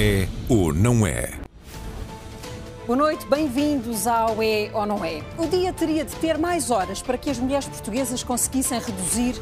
[0.00, 1.28] É ou não é?
[2.86, 5.24] Boa noite, bem-vindos ao É ou Não É.
[5.36, 9.34] O dia teria de ter mais horas para que as mulheres portuguesas conseguissem reduzir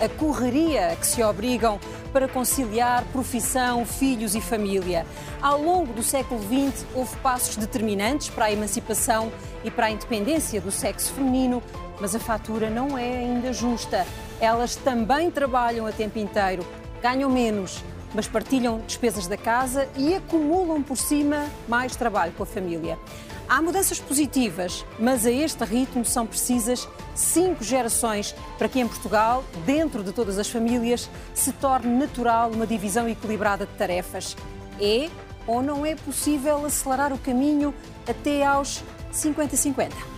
[0.00, 1.80] a correria que se obrigam
[2.12, 5.04] para conciliar profissão, filhos e família.
[5.42, 9.32] Ao longo do século XX, houve passos determinantes para a emancipação
[9.64, 11.60] e para a independência do sexo feminino,
[12.00, 14.06] mas a fatura não é ainda justa.
[14.40, 16.64] Elas também trabalham a tempo inteiro,
[17.02, 17.82] ganham menos,
[18.14, 22.98] mas partilham despesas da casa e acumulam por cima mais trabalho com a família.
[23.46, 29.44] Há mudanças positivas, mas a este ritmo são precisas cinco gerações para que em Portugal,
[29.66, 34.34] dentro de todas as famílias, se torne natural uma divisão equilibrada de tarefas.
[34.80, 35.10] É
[35.46, 37.74] ou não é possível acelerar o caminho
[38.08, 40.13] até aos 50-50?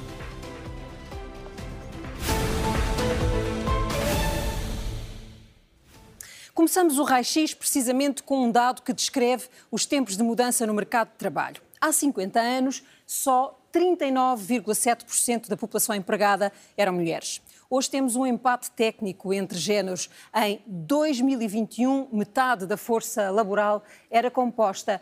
[6.57, 11.09] Começamos o raio-x precisamente com um dado que descreve os tempos de mudança no mercado
[11.09, 11.61] de trabalho.
[11.79, 17.43] Há 50 anos, só 39,7% da população empregada eram mulheres.
[17.69, 20.09] Hoje temos um empate técnico entre géneros.
[20.35, 24.99] Em 2021, metade da força laboral era composta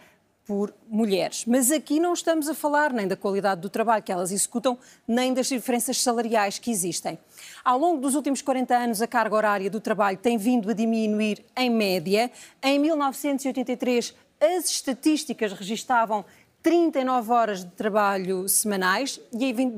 [0.47, 1.45] por mulheres.
[1.47, 4.79] Mas aqui não estamos a falar nem da qualidade do trabalho que elas executam,
[5.09, 7.19] nem das diferenças salariais que existem.
[7.65, 11.45] Ao longo dos últimos 40 anos, a carga horária do trabalho tem vindo a diminuir
[11.57, 12.31] em média.
[12.63, 16.25] Em 1983, as estatísticas registavam
[16.63, 19.69] 39 horas de trabalho semanais e em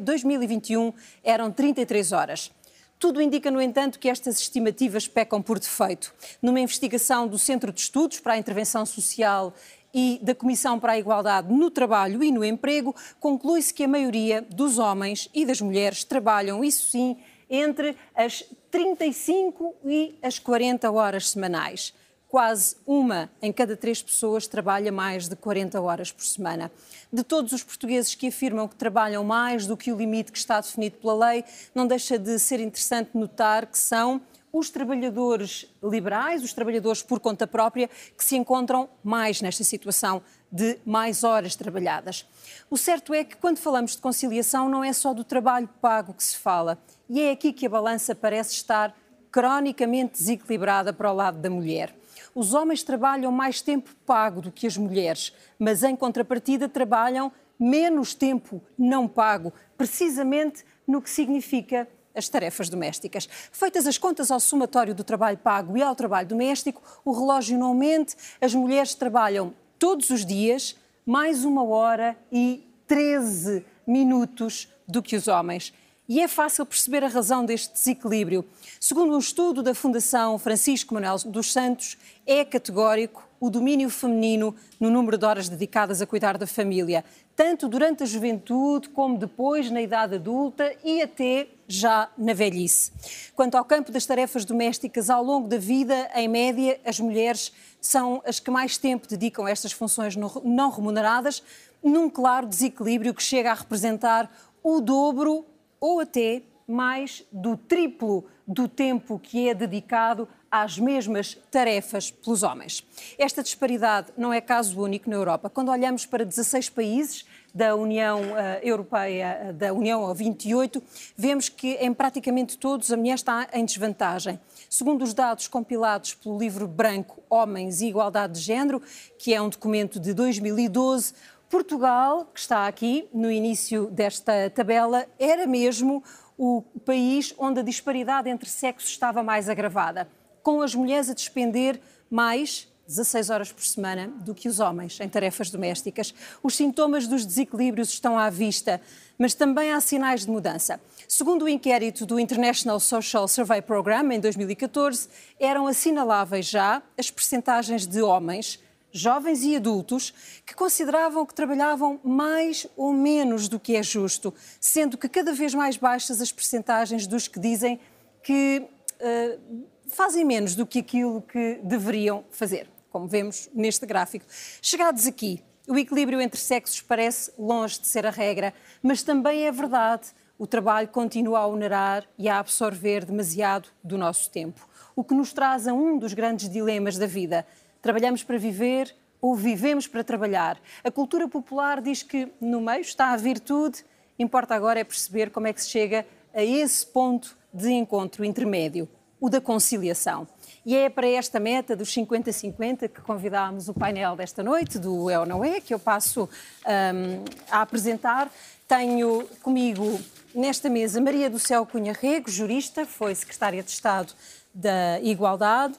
[0.00, 2.52] 2021 eram 33 horas.
[2.98, 6.12] Tudo indica, no entanto, que estas estimativas pecam por defeito.
[6.42, 9.54] Numa investigação do Centro de Estudos para a Intervenção Social
[9.92, 14.42] e da Comissão para a Igualdade no Trabalho e no Emprego, conclui-se que a maioria
[14.42, 17.16] dos homens e das mulheres trabalham, isso sim,
[17.48, 21.94] entre as 35 e as 40 horas semanais.
[22.28, 26.70] Quase uma em cada três pessoas trabalha mais de 40 horas por semana.
[27.10, 30.60] De todos os portugueses que afirmam que trabalham mais do que o limite que está
[30.60, 31.42] definido pela lei,
[31.74, 34.20] não deixa de ser interessante notar que são
[34.52, 40.78] os trabalhadores liberais, os trabalhadores por conta própria, que se encontram mais nesta situação de
[40.84, 42.26] mais horas trabalhadas.
[42.70, 46.24] O certo é que quando falamos de conciliação não é só do trabalho pago que
[46.24, 46.78] se fala,
[47.08, 48.96] e é aqui que a balança parece estar
[49.30, 51.94] cronicamente desequilibrada para o lado da mulher.
[52.34, 58.14] Os homens trabalham mais tempo pago do que as mulheres, mas em contrapartida trabalham menos
[58.14, 63.28] tempo não pago, precisamente no que significa as tarefas domésticas.
[63.52, 67.74] Feitas as contas ao somatório do trabalho pago e ao trabalho doméstico, o relógio não
[67.74, 75.16] mente, as mulheres trabalham todos os dias mais uma hora e 13 minutos do que
[75.16, 75.72] os homens.
[76.08, 78.42] E é fácil perceber a razão deste desequilíbrio.
[78.80, 84.90] Segundo um estudo da Fundação Francisco Manuel dos Santos, é categórico o domínio feminino no
[84.90, 87.04] número de horas dedicadas a cuidar da família,
[87.36, 92.90] tanto durante a juventude como depois na idade adulta e até já na velhice.
[93.34, 98.22] Quanto ao campo das tarefas domésticas, ao longo da vida, em média, as mulheres são
[98.26, 101.42] as que mais tempo dedicam a estas funções não remuneradas,
[101.82, 104.30] num claro desequilíbrio que chega a representar
[104.62, 105.46] o dobro
[105.78, 112.84] ou até mais do triplo do tempo que é dedicado às mesmas tarefas pelos homens.
[113.18, 115.50] Esta disparidade não é caso único na Europa.
[115.50, 117.26] Quando olhamos para 16 países
[117.58, 120.80] da União uh, Europeia, uh, da União 28,
[121.16, 124.38] vemos que em praticamente todos a mulher está em desvantagem.
[124.70, 128.80] Segundo os dados compilados pelo livro branco Homens e Igualdade de Género,
[129.18, 131.14] que é um documento de 2012,
[131.50, 136.04] Portugal, que está aqui no início desta tabela, era mesmo
[136.38, 140.08] o país onde a disparidade entre sexos estava mais agravada
[140.44, 145.08] com as mulheres a despender mais 16 horas por semana do que os homens em
[145.08, 146.14] tarefas domésticas.
[146.42, 148.80] Os sintomas dos desequilíbrios estão à vista,
[149.18, 150.80] mas também há sinais de mudança.
[151.06, 155.06] Segundo o inquérito do International Social Survey Program, em 2014,
[155.38, 158.58] eram assinaláveis já as percentagens de homens,
[158.90, 160.14] jovens e adultos,
[160.46, 165.54] que consideravam que trabalhavam mais ou menos do que é justo, sendo que cada vez
[165.54, 167.78] mais baixas as percentagens dos que dizem
[168.22, 168.66] que.
[168.98, 174.26] Uh, fazem menos do que aquilo que deveriam fazer, como vemos neste gráfico.
[174.62, 179.52] Chegados aqui, o equilíbrio entre sexos parece longe de ser a regra, mas também é
[179.52, 180.08] verdade.
[180.38, 184.66] O trabalho continua a onerar e a absorver demasiado do nosso tempo.
[184.94, 187.46] O que nos traz a um dos grandes dilemas da vida.
[187.82, 190.60] Trabalhamos para viver ou vivemos para trabalhar?
[190.82, 193.84] A cultura popular diz que no meio está a virtude,
[194.18, 198.88] importa agora é perceber como é que se chega a esse ponto de encontro intermédio
[199.20, 200.26] o da conciliação.
[200.68, 205.18] E é para esta meta dos 50-50 que convidámos o painel desta noite, do É
[205.18, 208.30] ou Não É, que eu passo um, a apresentar.
[208.68, 209.98] Tenho comigo
[210.34, 214.12] nesta mesa Maria do Céu Cunha Rego, jurista, foi secretária de Estado
[214.52, 215.72] da Igualdade.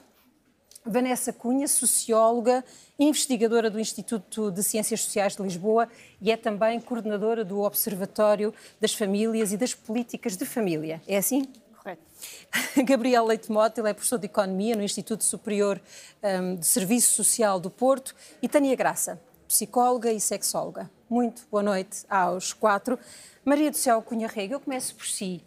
[0.84, 2.64] Vanessa Cunha, socióloga,
[2.98, 5.88] investigadora do Instituto de Ciências Sociais de Lisboa
[6.20, 11.00] e é também coordenadora do Observatório das Famílias e das Políticas de Família.
[11.06, 11.46] É assim?
[11.82, 12.02] Correto.
[12.84, 15.80] Gabriel Leite Mota, ele é professor de Economia no Instituto Superior
[16.22, 19.18] um, de Serviço Social do Porto e Tânia Graça,
[19.48, 20.90] psicóloga e sexóloga.
[21.08, 22.98] Muito boa noite aos quatro.
[23.42, 25.42] Maria do Céu Cunha Rega, eu começo por si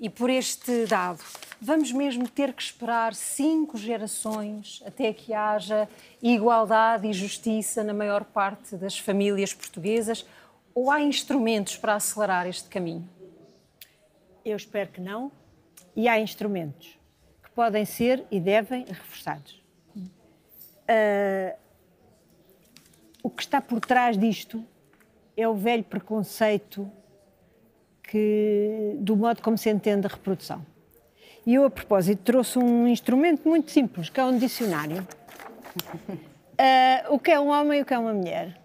[0.00, 1.20] e por este dado.
[1.60, 5.86] Vamos mesmo ter que esperar cinco gerações até que haja
[6.22, 10.24] igualdade e justiça na maior parte das famílias portuguesas?
[10.74, 13.06] Ou há instrumentos para acelerar este caminho?
[14.42, 15.30] Eu espero que não.
[15.94, 16.98] E há instrumentos
[17.42, 19.60] que podem ser e devem reforçados.
[19.96, 21.56] Uh,
[23.22, 24.64] o que está por trás disto
[25.36, 26.90] é o velho preconceito
[28.02, 30.64] que, do modo como se entende a reprodução.
[31.46, 35.06] E eu, a propósito, trouxe um instrumento muito simples, que é um dicionário.
[36.58, 38.60] Uh, o que é um homem e o que é uma mulher.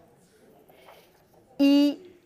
[1.60, 2.18] E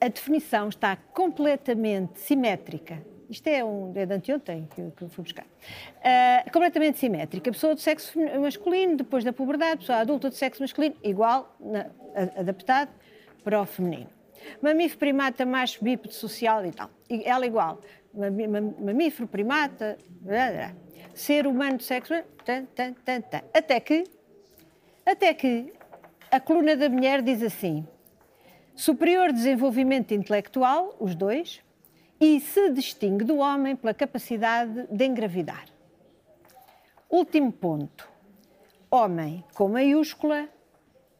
[0.00, 3.02] a definição está completamente simétrica.
[3.28, 5.44] Isto é, um, é de anteontem que, que fui buscar.
[5.44, 7.50] Uh, completamente simétrica.
[7.50, 11.86] Pessoa de sexo masculino, depois da puberdade, pessoa adulta de sexo masculino, igual, na,
[12.36, 12.90] adaptado
[13.42, 14.08] para o feminino.
[14.60, 16.90] Mamífero, primata, macho, bípede, social e tal.
[17.08, 17.80] Ela igual.
[18.12, 20.72] Mamífero, primata, blá, blá.
[21.14, 23.42] ser humano de sexo, tan, tan, tan, tan.
[23.52, 24.04] Até que,
[25.06, 25.72] até que
[26.30, 27.86] a coluna da mulher diz assim:
[28.74, 31.62] superior desenvolvimento intelectual, os dois,
[32.20, 35.66] e se distingue do homem pela capacidade de engravidar.
[37.10, 38.08] Último ponto.
[38.90, 40.48] Homem com maiúscula,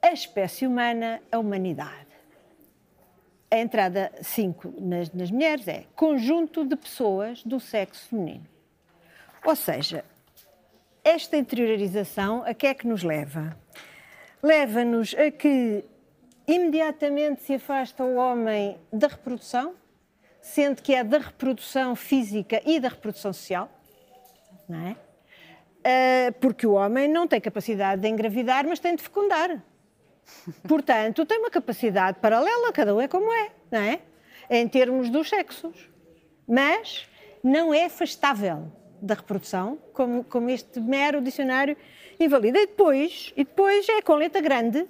[0.00, 2.04] a espécie humana, a humanidade
[3.54, 8.44] a entrada 5 nas, nas mulheres é conjunto de pessoas do sexo feminino.
[9.44, 10.04] Ou seja,
[11.04, 13.56] esta interiorização a que é que nos leva?
[14.42, 15.84] Leva-nos a que
[16.48, 19.74] imediatamente se afasta o homem da reprodução,
[20.44, 23.70] sendo que é da reprodução física e da reprodução social,
[24.68, 24.96] não é?
[25.80, 29.62] Uh, porque o homem não tem capacidade de engravidar, mas tem de fecundar.
[30.68, 34.00] Portanto, tem uma capacidade paralela, cada um é como é, não é?
[34.50, 35.88] Em termos dos sexos.
[36.46, 37.08] Mas
[37.42, 38.70] não é afastável
[39.00, 41.74] da reprodução, como, como este mero dicionário
[42.20, 42.58] invalida.
[42.58, 44.86] E depois, e depois é com letra grande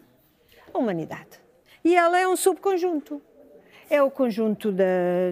[0.72, 1.40] a humanidade.
[1.84, 3.22] E ela é um subconjunto.
[3.90, 4.84] É o conjunto da,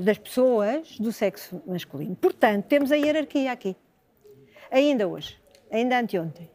[0.02, 2.16] das pessoas do sexo masculino.
[2.16, 3.76] Portanto, temos a hierarquia aqui.
[4.70, 5.36] Ainda hoje,
[5.70, 6.48] ainda anteontem.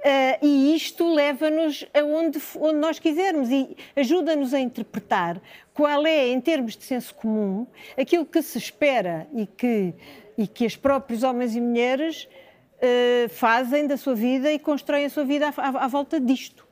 [0.00, 5.38] Uh, e isto leva-nos aonde onde nós quisermos e ajuda-nos a interpretar
[5.74, 7.66] qual é, em termos de senso comum,
[7.98, 9.92] aquilo que se espera e que,
[10.38, 12.26] e que os próprios homens e mulheres
[12.76, 16.66] uh, fazem da sua vida e constroem a sua vida à, à, à volta disto.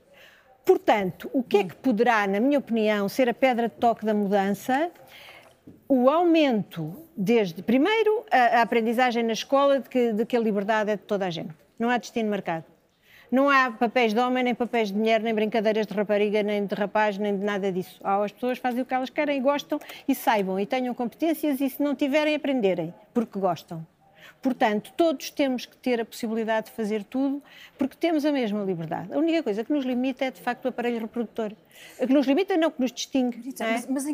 [0.68, 4.12] Portanto, o que é que poderá, na minha opinião, ser a pedra de toque da
[4.12, 4.90] mudança?
[5.88, 10.90] O aumento, desde, primeiro, a, a aprendizagem na escola de que, de que a liberdade
[10.90, 11.54] é de toda a gente.
[11.78, 12.66] Não há destino marcado.
[13.32, 16.74] Não há papéis de homem, nem papéis de mulher, nem brincadeiras de rapariga, nem de
[16.74, 17.98] rapaz, nem de nada disso.
[18.04, 21.70] As pessoas fazem o que elas querem e gostam e saibam e tenham competências e
[21.70, 23.86] se não tiverem, aprenderem, porque gostam.
[24.40, 27.42] Portanto, todos temos que ter a possibilidade de fazer tudo,
[27.76, 29.12] porque temos a mesma liberdade.
[29.12, 31.52] A única coisa que nos limita é, de facto, o aparelho reprodutor.
[32.00, 33.36] A que nos limita não, que nos distingue.
[33.38, 33.72] Rita, é?
[33.72, 34.04] Mas, mas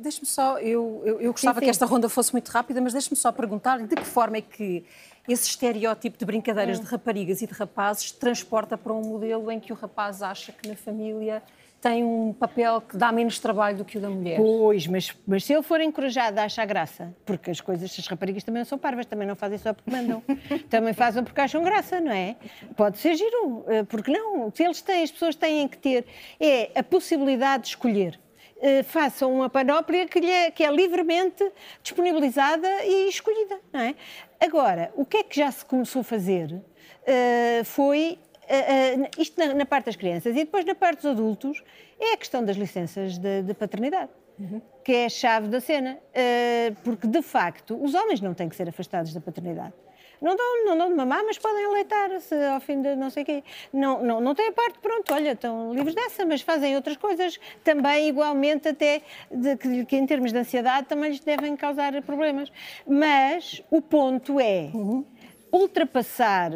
[0.00, 1.66] deixe-me só, eu, eu, eu gostava sim, sim.
[1.66, 4.84] que esta ronda fosse muito rápida, mas deixe-me só perguntar de que forma é que
[5.28, 6.82] esse estereótipo de brincadeiras hum.
[6.82, 10.68] de raparigas e de rapazes transporta para um modelo em que o rapaz acha que
[10.68, 11.42] na família
[11.80, 14.36] tem um papel que dá menos trabalho do que o da mulher.
[14.36, 18.42] Pois, mas, mas se ele for encorajado a achar graça, porque as coisas, as raparigas
[18.42, 20.22] também não são parvas, também não fazem só porque mandam,
[20.68, 22.36] também fazem porque acham graça, não é?
[22.76, 24.50] Pode ser giro, eh, porque não?
[24.52, 26.04] Se eles têm, as pessoas têm que ter,
[26.40, 28.18] é a possibilidade de escolher.
[28.56, 31.48] Uh, façam uma panóplia que, é, que é livremente
[31.80, 33.94] disponibilizada e escolhida, não é?
[34.40, 39.52] Agora, o que é que já se começou a fazer uh, foi Uh, isto na,
[39.52, 40.34] na, parte das crianças.
[40.34, 41.62] E depois, na parte dos adultos,
[42.00, 44.62] é a questão das licenças de, de paternidade, uhum.
[44.82, 45.98] que é a chave da cena.
[45.98, 49.74] Uh, porque, de facto, os homens não têm que ser afastados da paternidade.
[50.20, 53.26] Não dão, não dão de mamar, mas podem aleitar-se ao fim de não sei o
[53.26, 53.44] quê.
[53.72, 57.38] Não, não, não têm a parte, pronto, olha, estão livres dessa, mas fazem outras coisas
[57.62, 62.50] também, igualmente, até de, que, que, em termos de ansiedade também lhes devem causar problemas.
[62.86, 65.04] Mas o ponto é uhum.
[65.52, 66.50] ultrapassar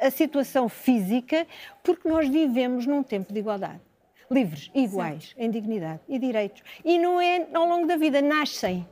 [0.00, 1.46] a situação física,
[1.82, 3.80] porque nós vivemos num tempo de igualdade.
[4.30, 5.44] Livres, iguais, Sim.
[5.44, 6.62] em dignidade e direitos.
[6.84, 8.86] E não é ao longo da vida, nascem.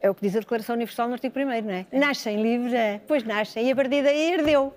[0.00, 1.86] É o que diz a Declaração Universal no artigo 1, não é?
[1.90, 4.74] Nascem livres, é, pois nascem, e a partir daí herdeu.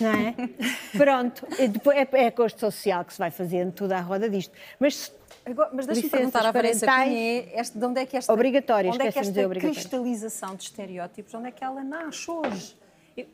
[0.00, 0.34] Não é?
[0.96, 4.30] Pronto, e depois é, é a custo social que se vai fazendo tudo à roda
[4.30, 4.54] disto.
[4.78, 5.12] Mas
[5.46, 9.06] Agora, mas deixa-me perguntar à Vanessa é este, de onde é que esta, obrigatórias, onde
[9.06, 12.74] é que esta cristalização de estereótipos, onde é que ela nasce hoje?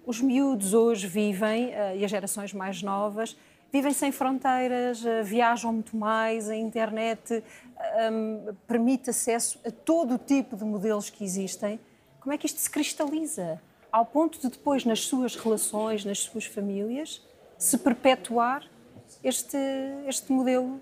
[0.04, 3.36] Os miúdos hoje vivem, eh, e as gerações mais novas,
[3.72, 10.14] vivem sem fronteiras, eh, viajam muito mais, a internet um, ehm, permite acesso a todo
[10.14, 11.80] o tipo de modelos que existem.
[12.20, 13.60] Como é que isto se cristaliza?
[13.90, 18.68] Ao ponto de depois, nas suas relações, nas suas famílias, se perpetuar
[19.24, 19.56] este,
[20.06, 20.80] este modelo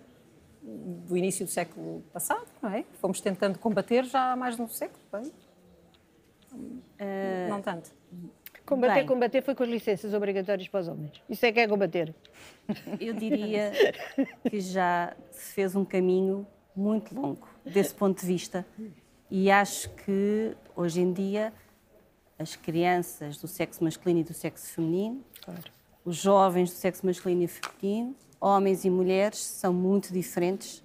[0.63, 2.85] do início do século passado, não é?
[3.01, 5.33] Fomos tentando combater já há mais de um século, bem?
[6.53, 7.98] Uh, não tanto.
[8.69, 11.23] Combater, Bem, combater foi com as licenças obrigatórias para os homens.
[11.27, 12.15] Isso é que é combater.
[13.01, 13.73] Eu diria
[14.51, 16.47] que já se fez um caminho
[16.77, 18.67] muito longo desse ponto de vista.
[19.31, 21.51] E acho que hoje em dia
[22.39, 25.63] as crianças do sexo masculino e do sexo feminino, claro.
[26.05, 30.85] os jovens do sexo masculino e feminino, homens e mulheres, são muito diferentes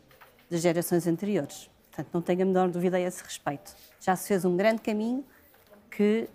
[0.50, 1.70] das gerações anteriores.
[1.92, 3.76] Portanto, não tenho a menor dúvida a esse respeito.
[4.00, 5.26] Já se fez um grande caminho
[5.92, 6.30] que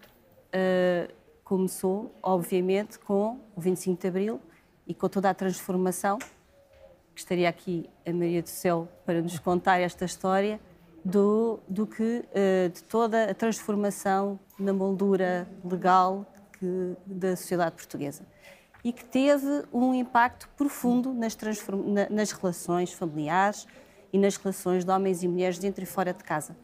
[0.55, 1.18] uh,
[1.49, 4.41] começou, obviamente, com o 25 de Abril
[4.87, 9.79] e com toda a transformação, que estaria aqui a Maria do Céu para nos contar
[9.79, 10.61] esta história,
[11.03, 16.27] do, do que, uh, de toda a transformação na moldura legal
[16.59, 18.27] que, da sociedade portuguesa.
[18.85, 21.35] E que teve um impacto profundo nas,
[21.87, 23.67] na, nas relações familiares
[24.13, 26.55] e nas relações de homens e mulheres dentro e fora de casa.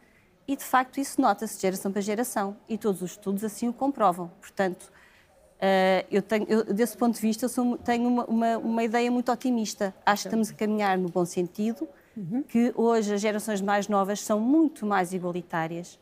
[0.47, 4.31] E, de facto, isso nota-se geração para geração e todos os estudos assim o comprovam.
[4.41, 8.85] Portanto, uh, eu tenho, eu, desse ponto de vista, eu sou, tenho uma, uma, uma,
[8.85, 9.95] ideia muito otimista.
[10.05, 12.43] Acho que estamos a caminhar no bom sentido, uhum.
[12.43, 15.99] que hoje as gerações mais novas são muito mais igualitárias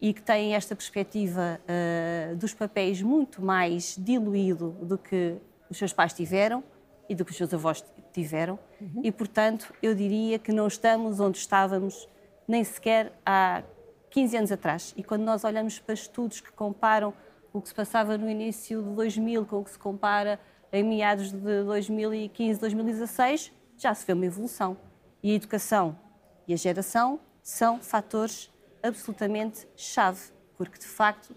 [0.00, 5.36] e que têm esta perspectiva uh, dos papéis muito mais diluído do que
[5.70, 6.64] os seus pais tiveram
[7.08, 8.58] e do que os seus avós tiveram.
[8.80, 9.02] Uhum.
[9.04, 12.08] E, portanto, eu diria que não estamos onde estávamos
[12.48, 13.62] nem sequer há
[14.12, 14.94] 15 anos atrás.
[14.96, 17.12] E quando nós olhamos para estudos que comparam
[17.52, 20.38] o que se passava no início de 2000 com o que se compara
[20.70, 24.76] em meados de 2015, 2016, já se vê uma evolução.
[25.22, 25.98] E a educação
[26.46, 28.50] e a geração são fatores
[28.82, 31.34] absolutamente chave, porque de facto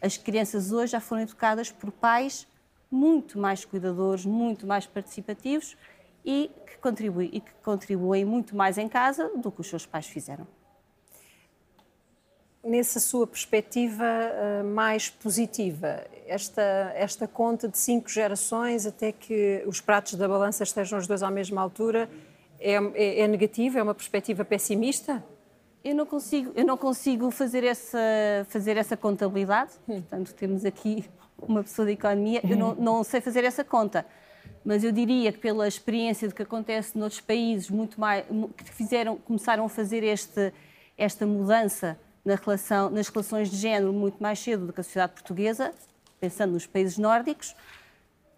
[0.00, 2.46] as crianças hoje já foram educadas por pais
[2.90, 5.76] muito mais cuidadores, muito mais participativos
[6.24, 10.06] e que contribuem, e que contribuem muito mais em casa do que os seus pais
[10.06, 10.46] fizeram
[12.64, 19.80] nessa sua perspectiva uh, mais positiva, esta, esta conta de cinco gerações até que os
[19.80, 22.08] pratos da balança estejam os dois à mesma altura,
[22.60, 23.78] é, é, é negativa?
[23.78, 25.22] É uma perspectiva pessimista?
[25.82, 27.98] Eu não consigo, eu não consigo fazer, essa,
[28.48, 30.00] fazer essa contabilidade, hum.
[30.00, 31.04] portanto, temos aqui
[31.36, 34.06] uma pessoa de economia, eu não, não sei fazer essa conta
[34.64, 38.24] mas eu diria que pela experiência de que acontece noutros países muito mais
[38.56, 40.52] que fizeram começaram a fazer este,
[40.96, 45.12] esta mudança na relação, nas relações de género muito mais cedo do que a sociedade
[45.12, 45.72] portuguesa,
[46.20, 47.54] pensando nos países nórdicos,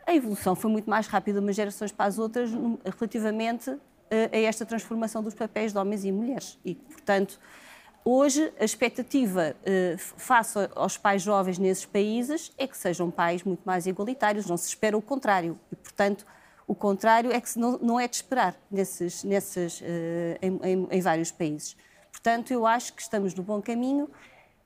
[0.07, 2.51] a evolução foi muito mais rápida umas gerações para as outras
[2.99, 3.75] relativamente
[4.11, 6.59] eh, a esta transformação dos papéis de homens e mulheres.
[6.65, 7.39] E, portanto,
[8.05, 13.63] hoje a expectativa eh, face aos pais jovens nesses países é que sejam pais muito
[13.65, 15.59] mais igualitários, não se espera o contrário.
[15.73, 16.27] E, portanto,
[16.67, 21.77] o contrário é que não, é de esperar nesses, nesses, eh, em, em vários países.
[22.15, 24.09] Portanto, eu acho que estamos no bom caminho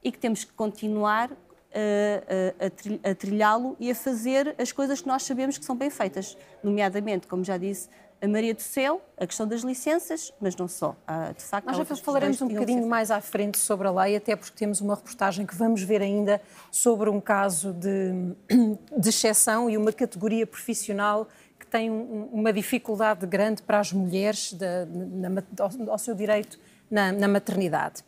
[0.04, 2.66] e que temos que continuar a,
[3.06, 6.36] a, a trilhá-lo e a fazer as coisas que nós sabemos que são bem feitas,
[6.62, 7.88] nomeadamente, como já disse,
[8.20, 10.94] a Maria do Céu, a questão das licenças, mas não só.
[11.36, 14.54] De facto, Nós já falaremos um bocadinho mais à frente sobre a lei, até porque
[14.54, 16.40] temos uma reportagem que vamos ver ainda
[16.70, 18.34] sobre um caso de,
[18.94, 21.26] de exceção e uma categoria profissional
[21.58, 25.42] que tem um, uma dificuldade grande para as mulheres de, na,
[25.88, 26.58] ao seu direito
[26.90, 28.02] na, na, maternidade.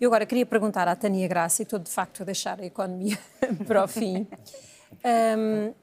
[0.00, 3.18] Eu agora queria perguntar à Tânia Graça, e estou de facto a deixar a economia
[3.66, 4.26] para o fim.
[5.04, 5.74] Um,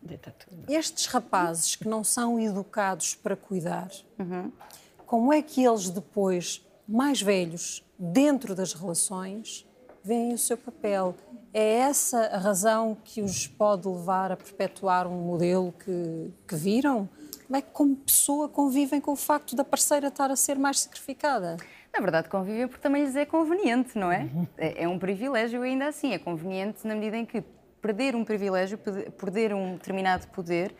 [0.67, 4.51] estes rapazes que não são educados para cuidar, uhum.
[5.05, 9.65] como é que eles depois, mais velhos, dentro das relações,
[10.03, 11.15] veem o seu papel?
[11.53, 17.07] É essa a razão que os pode levar a perpetuar um modelo que, que viram?
[17.45, 20.79] Como é que, como pessoa, convivem com o facto da parceira estar a ser mais
[20.79, 21.57] sacrificada?
[21.93, 24.27] Na verdade, convivem porque também lhes é conveniente, não é?
[24.57, 24.83] é?
[24.83, 26.11] É um privilégio ainda assim.
[26.11, 27.43] É conveniente na medida em que
[27.83, 30.73] perder um privilégio, perder um determinado poder.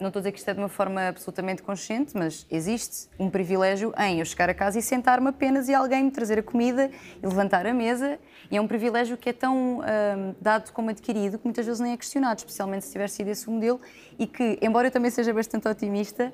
[0.00, 3.28] Não estou a dizer que isto é de uma forma absolutamente consciente, mas existe um
[3.28, 6.90] privilégio em eu chegar a casa e sentar-me apenas e alguém me trazer a comida
[7.20, 8.20] e levantar a mesa.
[8.50, 11.92] E é um privilégio que é tão hum, dado como adquirido que muitas vezes nem
[11.92, 13.80] é questionado, especialmente se tiver sido esse o modelo.
[14.16, 16.32] E que, embora eu também seja bastante otimista,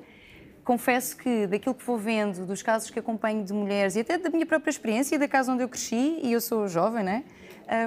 [0.63, 4.29] confesso que daquilo que vou vendo, dos casos que acompanho de mulheres e até da
[4.29, 7.23] minha própria experiência e da casa onde eu cresci, e eu sou jovem, né?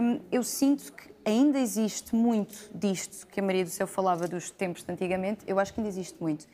[0.02, 4.50] Um, eu sinto que ainda existe muito disto que a Maria do Céu falava dos
[4.50, 6.46] tempos de antigamente, eu acho que ainda existe muito.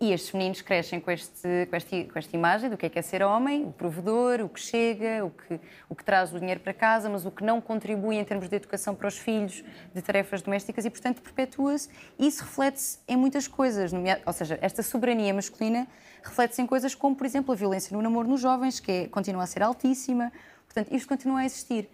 [0.00, 3.00] E estes meninos crescem com, este, com, este, com, esta imagem do que é, que
[3.00, 6.60] é ser homem, o provedor, o que chega, o que, o que traz o dinheiro
[6.60, 10.00] para casa, mas o que não contribui em termos de educação para os filhos, de
[10.00, 11.88] tarefas domésticas e, portanto, perpetua-se.
[12.16, 13.90] Isso reflete-se em muitas coisas.
[14.24, 15.88] Ou seja, esta soberania masculina
[16.22, 19.42] reflete-se em coisas como, por exemplo, a violência no namoro nos jovens, que é, continua
[19.42, 20.32] a ser altíssima.
[20.66, 21.90] Portanto, isto continua a existir.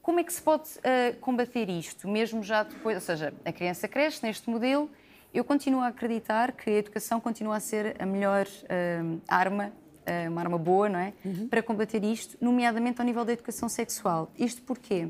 [0.00, 2.94] Como é que se pode uh, combater isto, mesmo já depois?
[2.94, 4.88] Ou seja, a criança cresce neste modelo,
[5.32, 9.72] eu continuo a acreditar que a educação continua a ser a melhor uh, arma,
[10.06, 11.12] uh, uma arma boa, não é?
[11.24, 11.48] Uhum.
[11.48, 14.30] Para combater isto, nomeadamente ao nível da educação sexual.
[14.38, 15.08] Isto porquê?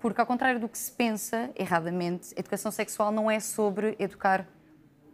[0.00, 4.46] Porque, ao contrário do que se pensa erradamente, a educação sexual não é sobre educar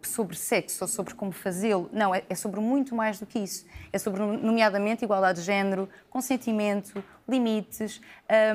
[0.06, 1.88] sobre sexo ou sobre como fazê-lo.
[1.92, 3.64] Não, é, é, sobre muito mais do que isso.
[3.92, 8.00] É sobre, nomeadamente, igualdade de género, consentimento, limites,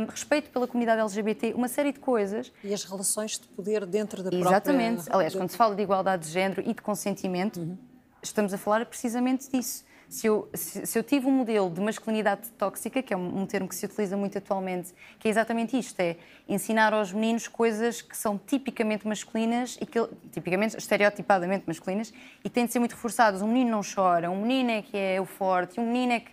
[0.02, 2.52] um, respeito pela comunidade LGBT, uma série de coisas.
[2.64, 4.50] E as relações de poder dentro da própria...
[4.50, 5.04] Exatamente.
[5.10, 7.78] Aliás, quando se fala de igualdade de género e de consentimento, uhum.
[8.22, 12.50] estamos a falar precisamente disso se eu, se, se eu tive um modelo de masculinidade
[12.58, 16.18] tóxica, que é um, termo que se utiliza muito atualmente, que é exatamente isto, é
[16.48, 20.00] ensinar aos meninos coisas que são tipicamente masculinas e que,
[20.32, 22.12] tipicamente, estereotipadamente masculinas,
[22.44, 23.44] e têm de ser muito reforçadas.
[23.44, 26.32] Um menino não chora, um menino é que é o forte, um menino é que...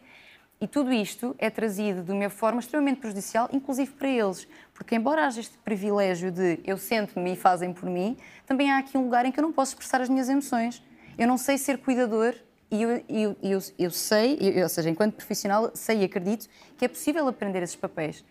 [0.58, 4.48] E tudo isto é trazido de uma forma extremamente prejudicial, inclusive para eles.
[4.72, 8.96] Porque, embora haja este privilégio de eu sento-me e fazem por mim, também há aqui
[8.96, 10.82] um lugar em que eu não posso expressar as minhas emoções.
[11.18, 12.34] Eu não sei ser cuidador
[12.70, 16.84] e eu, eu, eu, eu sei, eu, ou seja, enquanto profissional, sei e acredito que
[16.84, 18.24] é possível aprender esses papéis.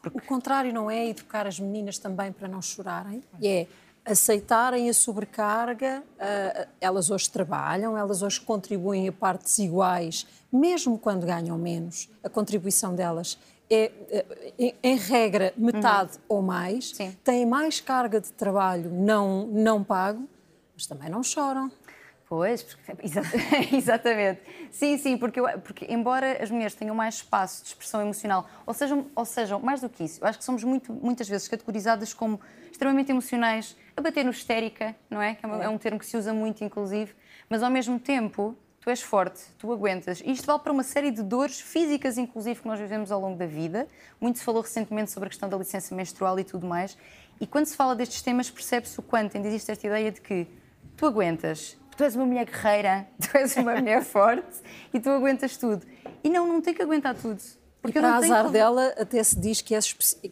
[0.00, 0.18] Porque...
[0.18, 3.66] O contrário não é educar as meninas também para não chorarem, é
[4.04, 6.02] aceitarem a sobrecarga.
[6.16, 12.10] Uh, elas hoje trabalham, elas hoje contribuem a partes iguais, mesmo quando ganham menos.
[12.22, 13.38] A contribuição delas
[13.70, 13.92] é,
[14.58, 16.36] em, em regra, metade uhum.
[16.36, 16.90] ou mais.
[16.90, 17.16] Sim.
[17.24, 20.28] Têm mais carga de trabalho não, não pago,
[20.74, 21.70] mas também não choram.
[22.32, 22.96] Pois, porque,
[23.76, 24.40] exatamente.
[24.70, 28.72] Sim, sim, porque, eu, porque embora as mulheres tenham mais espaço de expressão emocional, ou
[28.72, 32.14] sejam, ou sejam mais do que isso, eu acho que somos muito, muitas vezes categorizadas
[32.14, 32.40] como
[32.70, 35.34] extremamente emocionais, a bater no histérica, não é?
[35.34, 37.14] Que é, é um termo que se usa muito, inclusive,
[37.50, 40.22] mas ao mesmo tempo tu és forte, tu aguentas.
[40.24, 43.36] E isto vale para uma série de dores físicas, inclusive, que nós vivemos ao longo
[43.36, 43.86] da vida.
[44.18, 46.96] Muito se falou recentemente sobre a questão da licença menstrual e tudo mais.
[47.38, 50.46] E quando se fala destes temas, percebe-se o quanto ainda existe esta ideia de que
[50.96, 54.60] tu aguentas, tu és uma mulher guerreira, tu és uma mulher forte
[54.92, 55.86] e tu aguentas tudo.
[56.22, 57.40] E não, não tem que aguentar tudo.
[57.82, 59.80] Porque e para azar dela, até se diz que é,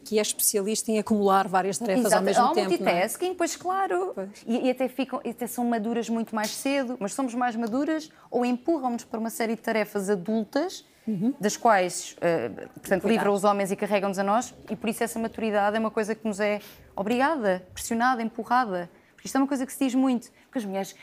[0.05, 2.17] que é especialista em acumular várias tarefas Exato.
[2.17, 2.69] ao mesmo Há tempo.
[2.69, 3.35] multitasking, é?
[3.35, 4.13] pois claro.
[4.15, 4.31] Pois.
[4.47, 8.45] E, e, até, ficam, até são maduras muito mais cedo, mas somos mais maduras ou
[8.45, 11.35] empurram-nos para uma série de tarefas adultas, uhum.
[11.41, 15.19] das quais, uh, portanto, livram os homens e carregam-nos a nós, e por isso essa
[15.19, 16.61] maturidade é uma coisa que nos é
[16.95, 18.89] obrigada, pressionada, empurrada.
[19.21, 20.33] Porque isto é uma coisa que se diz muito.
[20.45, 20.97] Porque as mulheres,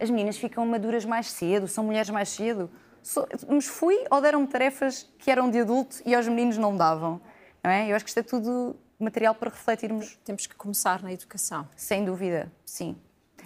[0.00, 2.70] as meninas ficam maduras mais cedo, são mulheres mais cedo.
[3.48, 7.20] Mas fui ou deram-me tarefas que eram de adulto e aos meninos não davam.
[7.64, 7.90] Não é?
[7.90, 10.16] Eu acho que isto é tudo material para refletirmos.
[10.24, 11.68] Temos que começar na educação.
[11.74, 12.96] Sem dúvida, sim.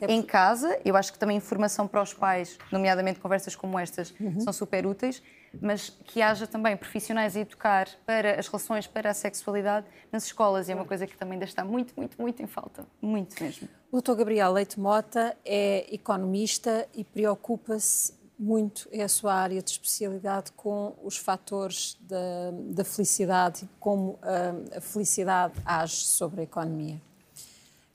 [0.07, 4.40] Em casa, eu acho que também informação para os pais, nomeadamente conversas como estas, uhum.
[4.40, 5.22] são super úteis,
[5.61, 10.69] mas que haja também profissionais a educar para as relações, para a sexualidade nas escolas,
[10.69, 12.87] e é uma coisa que também ainda está muito, muito, muito em falta.
[13.01, 13.69] Muito mesmo.
[13.91, 14.15] O Dr.
[14.15, 20.97] Gabriel Leite Mota é economista e preocupa-se muito, é a sua área de especialidade, com
[21.05, 27.01] os fatores da, da felicidade e como a, a felicidade age sobre a economia.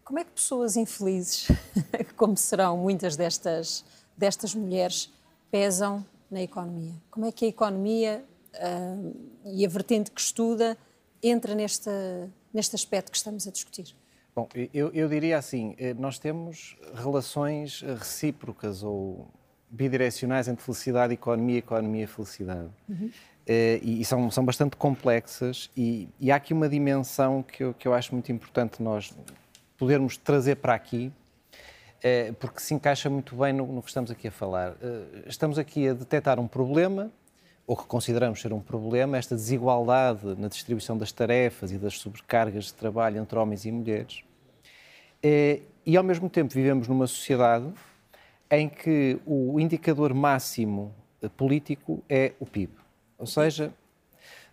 [0.06, 1.50] Como é que pessoas infelizes,
[2.16, 3.84] como serão muitas destas,
[4.16, 5.12] destas mulheres,
[5.52, 6.94] pesam na economia?
[7.10, 8.24] Como é que a economia
[8.56, 10.78] uh, e a vertente que estuda
[11.22, 11.90] entra neste,
[12.54, 13.96] neste aspecto que estamos a discutir?
[14.36, 19.28] Bom, eu, eu, diria assim: eh, nós temos relações recíprocas ou
[19.68, 22.70] bidirecionais entre felicidade e economia, economia e felicidade.
[22.88, 23.10] Uhum.
[23.48, 27.74] Eh, e, e são, são bastante complexas, e, e, há aqui uma dimensão que eu,
[27.74, 29.12] que eu acho muito importante nós
[29.78, 31.12] podermos trazer para aqui,
[32.04, 34.76] eh, porque se encaixa muito bem no, no que estamos aqui a falar.
[35.26, 37.12] Estamos aqui a detectar um problema
[37.68, 42.68] ou que consideramos ser um problema, esta desigualdade na distribuição das tarefas e das sobrecargas
[42.68, 44.24] de trabalho entre homens e mulheres.
[45.22, 47.70] Eh, e, ao mesmo tempo, vivemos numa sociedade
[48.50, 52.72] em que o indicador máximo eh, político é o PIB.
[53.18, 53.74] Ou seja,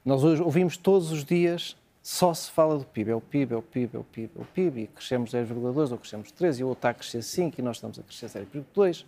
[0.04, 3.12] nós ouvimos todos os dias só se fala do PIB.
[3.12, 4.82] É o PIB, é o PIB, é o PIB, é o PIB.
[4.82, 7.78] E crescemos 10,2 ou crescemos 3 e o outro está a crescer 5 e nós
[7.78, 9.06] estamos a crescer 0,2.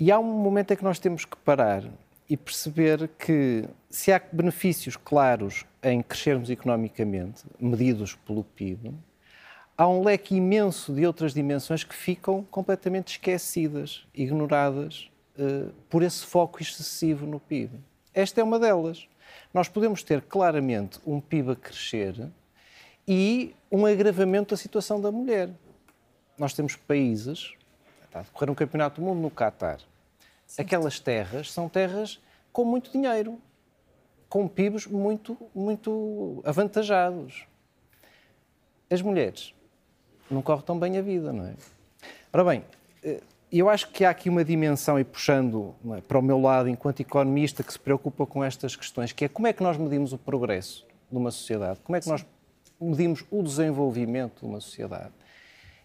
[0.00, 1.84] E há um momento em que nós temos que parar
[2.28, 8.92] e perceber que se há benefícios claros em crescermos economicamente, medidos pelo PIB,
[9.78, 16.26] há um leque imenso de outras dimensões que ficam completamente esquecidas, ignoradas uh, por esse
[16.26, 17.78] foco excessivo no PIB.
[18.12, 19.06] Esta é uma delas.
[19.54, 22.28] Nós podemos ter claramente um PIB a crescer
[23.06, 25.48] e um agravamento da situação da mulher.
[26.36, 27.54] Nós temos países,
[28.04, 29.78] está a decorrer um campeonato do mundo no Catar,
[30.58, 32.20] aquelas terras são terras
[32.52, 33.40] com muito dinheiro,
[34.28, 37.46] com PIBs muito, muito avantajados.
[38.90, 39.54] As mulheres
[40.28, 41.54] não correm tão bem a vida, não é?
[42.32, 42.64] Ora bem,
[43.04, 46.68] eh, eu acho que há aqui uma dimensão, e puxando é, para o meu lado,
[46.68, 50.12] enquanto economista que se preocupa com estas questões, que é como é que nós medimos
[50.12, 52.24] o progresso de uma sociedade, como é que nós
[52.80, 55.12] medimos o desenvolvimento de uma sociedade.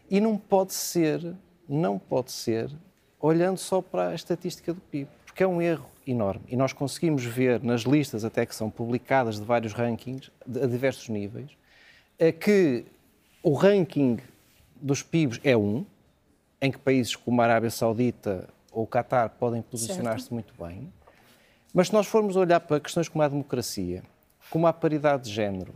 [0.09, 1.35] E não pode ser,
[1.67, 2.71] não pode ser,
[3.19, 6.43] olhando só para a estatística do PIB, porque é um erro enorme.
[6.47, 11.07] E nós conseguimos ver nas listas, até que são publicadas, de vários rankings, a diversos
[11.09, 11.51] níveis,
[12.17, 12.85] é que
[13.43, 14.17] o ranking
[14.81, 15.85] dos PIBs é um,
[16.61, 20.91] em que países como a Arábia Saudita ou o Qatar podem posicionar-se muito bem.
[21.73, 24.03] Mas se nós formos olhar para questões como a democracia,
[24.49, 25.73] como a paridade de género,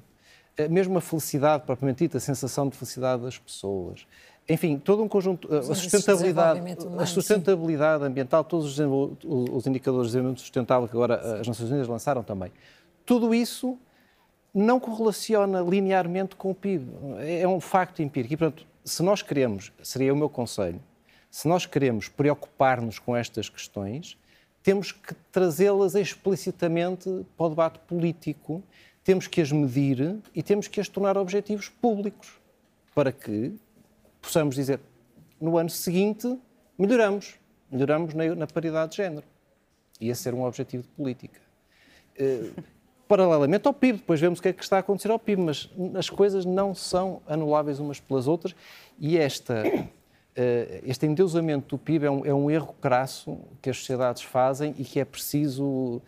[0.57, 4.05] eh, mesmo a felicidade propriamente dita, a sensação de felicidade das pessoas,
[4.49, 8.87] enfim, todo um conjunto, eh, a sustentabilidade, humano, a sustentabilidade ambiental, todos os,
[9.23, 11.41] os indicadores de desenvolvimento sustentável que agora sim.
[11.41, 12.51] as Nações Unidas lançaram também,
[13.05, 13.77] tudo isso
[14.53, 16.91] não correlaciona linearmente com o PIB.
[17.19, 18.33] É um facto empírico.
[18.33, 20.81] E, portanto, se nós queremos, seria o meu conselho,
[21.29, 24.17] se nós queremos preocupar-nos com estas questões,
[24.61, 28.63] temos que trazê-las explicitamente para o debate político,
[29.03, 32.39] temos que as medir e temos que as tornar objetivos públicos,
[32.95, 33.53] para que
[34.21, 34.79] possamos dizer,
[35.41, 36.39] no ano seguinte,
[36.77, 37.35] melhoramos,
[37.69, 39.25] melhoramos na, na paridade de género.
[39.99, 41.41] Ia ser um objetivo de política.
[43.13, 43.99] Paralelamente ao PIB.
[43.99, 46.73] Depois vemos o que é que está a acontecer ao PIB, mas as coisas não
[46.73, 48.55] são anuláveis umas pelas outras
[48.99, 49.83] e esta, uh,
[50.83, 54.83] este endeusamento do PIB é um, é um, erro crasso que as sociedades fazem e
[54.83, 55.63] que é preciso.
[55.63, 56.01] Uh,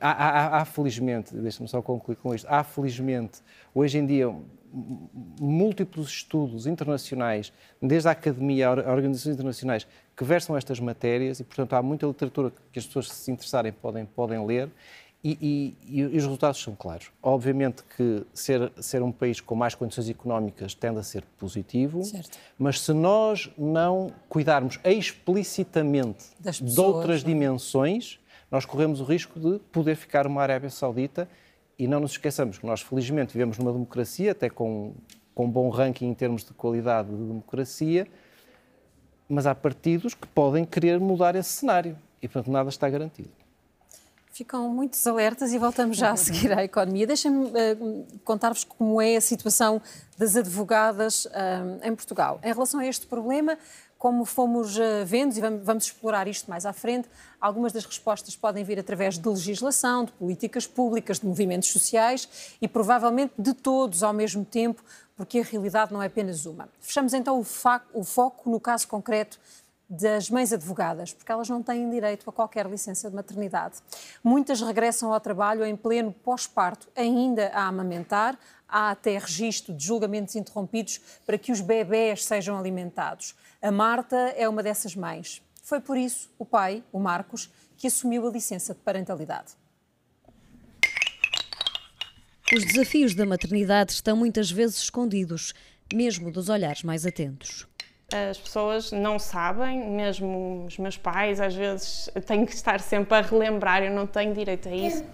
[0.00, 3.40] há, há, há, felizmente, deixa-me só concluir com isto, há felizmente,
[3.74, 4.32] hoje em dia,
[5.40, 11.72] múltiplos estudos internacionais, desde a academia a organizações internacionais, que versam estas matérias e, portanto,
[11.72, 14.70] há muita literatura que as pessoas, se se interessarem, podem, podem ler
[15.22, 17.10] e, e, e, os resultados são claros.
[17.22, 22.38] Obviamente que ser, ser um país com mais condições económicas tende a ser positivo, certo.
[22.56, 27.30] mas se nós não cuidarmos explicitamente pessoas, de outras não?
[27.30, 27.34] É?
[27.34, 31.28] dimensões, nós corremos o risco de poder ficar uma Arábia Saudita
[31.78, 34.94] e não nos esqueçamos que nós, felizmente, vivemos numa democracia, até com,
[35.34, 38.06] com um bom ranking em termos de qualidade de democracia,
[39.28, 43.37] mas há partidos que podem querer mudar esse cenário e, portanto, nada está garantido.
[44.38, 47.08] Ficam muitos alertas e voltamos já a seguir à economia.
[47.08, 49.82] Deixem-me uh, contar-vos como é a situação
[50.16, 51.30] das advogadas uh,
[51.82, 52.38] em Portugal.
[52.44, 53.58] Em relação a este problema,
[53.98, 57.08] como fomos uh, vendo, e vamos, vamos, explorar isto mais à frente,
[57.40, 62.68] algumas das respostas podem vir através de legislação, de políticas públicas, de movimentos sociais e
[62.68, 64.84] provavelmente de todos ao mesmo tempo,
[65.16, 66.68] porque a realidade não é apenas uma.
[66.78, 67.44] Fechamos então o,
[67.92, 69.40] o foco no caso concreto
[69.88, 73.76] das mães advogadas, porque elas não têm direito a qualquer licença de maternidade.
[74.22, 80.36] Muitas regressam ao trabalho em pleno pós-parto, ainda a amamentar, há até registro de julgamentos
[80.36, 83.34] interrompidos para que os bebés sejam alimentados.
[83.62, 85.42] A Marta é uma dessas mães.
[85.62, 89.54] Foi por isso o pai, o Marcos, que assumiu a licença de parentalidade.
[92.54, 95.54] Os desafios da maternidade estão muitas vezes escondidos,
[95.92, 97.66] mesmo dos olhares mais atentos
[98.12, 103.20] as pessoas não sabem, mesmo os meus pais, às vezes tenho que estar sempre a
[103.20, 105.04] relembrar, eu não tenho direito a isso.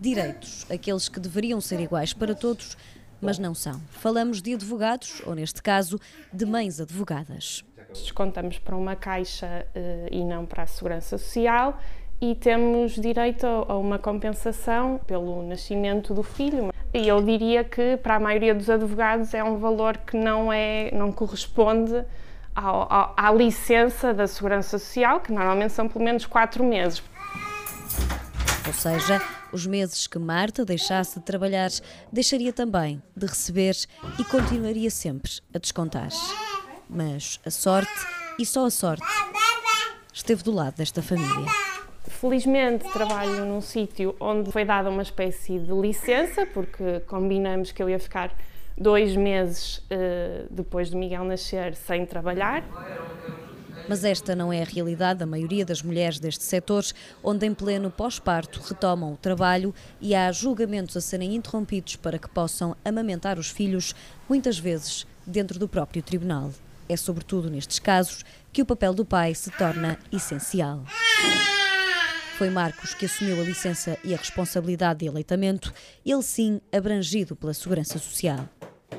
[0.00, 2.76] Direitos, aqueles que deveriam ser iguais para todos,
[3.20, 3.80] mas não são.
[3.90, 6.00] Falamos de advogados, ou neste caso,
[6.32, 7.64] de mães advogadas.
[7.92, 11.80] Descontamos para uma caixa uh, e não para a segurança social
[12.20, 16.72] e temos direito a uma compensação pelo nascimento do filho.
[16.92, 20.90] E eu diria que para a maioria dos advogados é um valor que não, é,
[20.92, 22.04] não corresponde
[22.54, 27.02] ao, ao, à licença da Segurança Social, que normalmente são pelo menos quatro meses.
[28.66, 29.22] Ou seja,
[29.52, 31.70] os meses que Marta deixasse de trabalhar,
[32.12, 33.76] deixaria também de receber
[34.18, 36.10] e continuaria sempre a descontar.
[36.88, 37.90] Mas a sorte,
[38.38, 39.06] e só a sorte,
[40.12, 41.50] esteve do lado desta família.
[42.08, 47.88] Felizmente trabalho num sítio onde foi dada uma espécie de licença, porque combinamos que eu
[47.88, 48.34] ia ficar
[48.76, 52.64] dois meses uh, depois de Miguel nascer sem trabalhar.
[53.88, 56.84] Mas esta não é a realidade da maioria das mulheres deste setor,
[57.22, 62.28] onde em pleno pós-parto retomam o trabalho e há julgamentos a serem interrompidos para que
[62.28, 63.94] possam amamentar os filhos,
[64.28, 66.50] muitas vezes dentro do próprio tribunal.
[66.86, 70.84] É sobretudo nestes casos que o papel do pai se torna essencial.
[72.38, 75.74] Foi Marcos que assumiu a licença e a responsabilidade de aleitamento,
[76.06, 78.48] ele sim abrangido pela Segurança Social.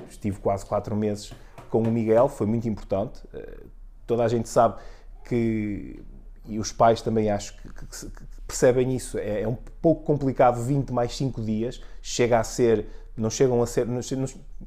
[0.09, 1.31] Estive quase quatro meses
[1.69, 3.21] com o Miguel, foi muito importante.
[3.33, 3.59] Eh,
[4.05, 4.81] toda a gente sabe
[5.23, 6.03] que,
[6.47, 10.61] e os pais também acho que, que, que percebem isso, é, é, um pouco complicado
[10.61, 14.01] 20 mais 5 dias, chega a ser, não chegam a ser, não,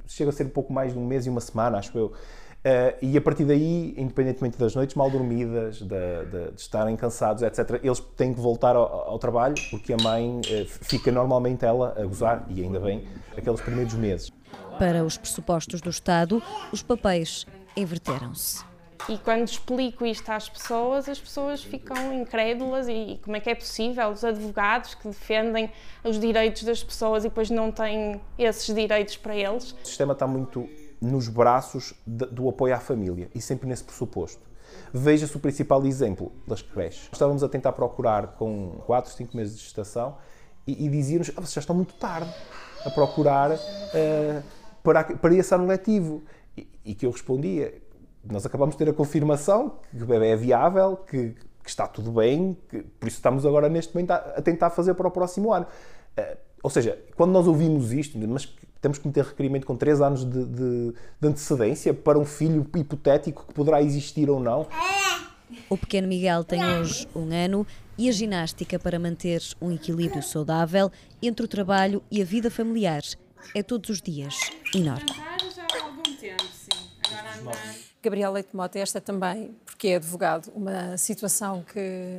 [0.06, 2.14] chega a ser um pouco mais de um mês e uma semana, acho eu.
[2.64, 7.42] Uh, e a partir daí, independentemente das noites mal dormidas, de, de, de estarem cansados,
[7.42, 11.92] etc., eles têm que voltar ao, ao trabalho porque a mãe uh, fica normalmente ela
[11.98, 13.04] a gozar, e ainda bem,
[13.36, 14.30] aqueles primeiros meses.
[14.78, 16.40] Para os pressupostos do Estado,
[16.72, 17.46] os papéis
[17.76, 18.64] inverteram-se.
[19.08, 23.54] E quando explico isto às pessoas, as pessoas ficam incrédulas e como é que é
[23.56, 24.08] possível?
[24.10, 25.68] Os advogados que defendem
[26.04, 29.74] os direitos das pessoas e depois não têm esses direitos para eles.
[29.82, 30.68] O sistema está muito
[31.02, 34.40] nos braços de, do apoio à família e sempre nesse pressuposto.
[34.92, 37.08] Veja-se o principal exemplo das creches.
[37.12, 40.16] Estávamos a tentar procurar com 4, 5 meses de gestação
[40.66, 42.32] e, e diziam-nos ah, vocês já estão muito tarde
[42.84, 44.42] a procurar uh,
[44.82, 46.22] para, para esse ano letivo.
[46.56, 47.82] E, e que eu respondia,
[48.24, 52.12] nós acabamos de ter a confirmação que o bebê é viável, que, que está tudo
[52.12, 55.52] bem, que, por isso estamos agora neste momento a, a tentar fazer para o próximo
[55.52, 55.66] ano.
[56.16, 58.46] Uh, ou seja, quando nós ouvimos isto, mas
[58.82, 63.46] temos que meter requerimento com 3 anos de, de, de, antecedência para um filho hipotético
[63.46, 64.66] que poderá existir ou não.
[65.70, 67.64] O pequeno Miguel tem hoje um ano
[67.96, 70.90] e a ginástica para manter um equilíbrio saudável
[71.22, 73.02] entre o trabalho e a vida familiar
[73.54, 74.34] é todos os dias
[74.74, 75.06] enorme.
[78.02, 82.18] Gabriel Leite Mota, esta também, porque é advogado, uma situação que,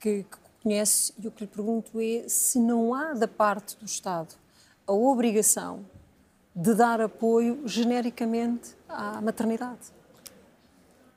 [0.00, 3.84] que, que conhece e o que lhe pergunto é se não há da parte do
[3.84, 4.41] Estado
[4.86, 5.84] a obrigação
[6.54, 9.92] de dar apoio genericamente à maternidade.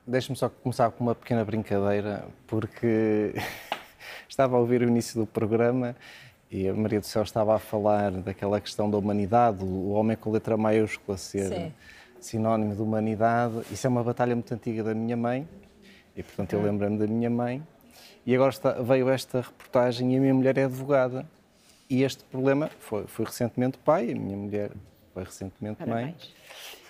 [0.06, 3.34] Deixe-me só começar com uma pequena brincadeira, porque
[4.28, 5.96] estava a ouvir o início do programa
[6.50, 10.30] e a Maria do Céu estava a falar daquela questão da humanidade, o homem com
[10.30, 11.72] letra maiúscula ser Sim.
[12.20, 13.62] sinónimo de humanidade.
[13.70, 15.46] Isso é uma batalha muito antiga da minha mãe,
[16.16, 16.64] e portanto eu hum.
[16.64, 17.62] lembro-me da minha mãe.
[18.24, 21.26] E agora está, veio esta reportagem e a minha mulher é advogada.
[21.88, 24.70] E este problema foi, foi recentemente pai, a minha mulher
[25.14, 26.34] foi recentemente Parabéns.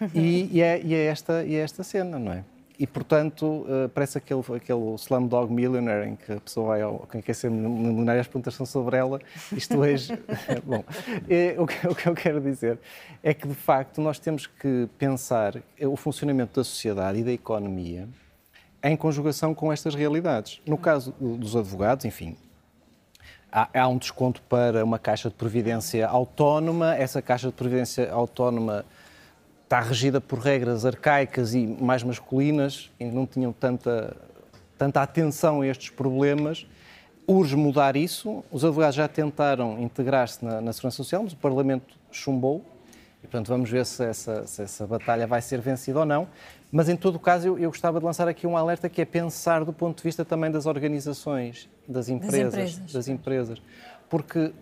[0.01, 0.11] mãe.
[0.15, 2.45] E, e, é, e, é esta, e é esta cena, não é?
[2.79, 7.23] E, portanto, uh, parece aquele, aquele Slumdog Millionaire em que a pessoa vai ao, quem
[7.23, 9.19] quer ser milionário, as perguntas são sobre ela.
[9.51, 10.13] Isto hoje...
[10.63, 10.85] Bom,
[11.29, 12.79] é, o, que, o que eu quero dizer
[13.23, 18.07] é que, de facto, nós temos que pensar o funcionamento da sociedade e da economia
[18.83, 20.61] em conjugação com estas realidades.
[20.67, 22.37] No caso dos advogados, enfim,
[23.57, 26.95] há, há um desconto para uma caixa de previdência autónoma.
[26.95, 28.85] Essa caixa de previdência autónoma
[29.65, 34.15] está regida por regras arcaicas e mais masculinas, e não tinham tanta,
[34.77, 36.67] tanta atenção a estes problemas.
[37.27, 38.45] Urge mudar isso.
[38.53, 42.63] Os advogados já tentaram integrar-se na, na, Segurança Social, mas o Parlamento chumbou.
[43.25, 46.29] E, portanto, vamos ver se essa, se essa batalha vai ser vencida ou não.
[46.71, 49.05] Mas, em todo o caso, eu, eu, gostava de lançar aqui um alerta que é
[49.05, 52.43] pensar do ponto de vista também das organizações, das empresas.
[52.43, 52.93] Das empresas.
[52.93, 53.63] Das empresas
[54.09, 54.53] porque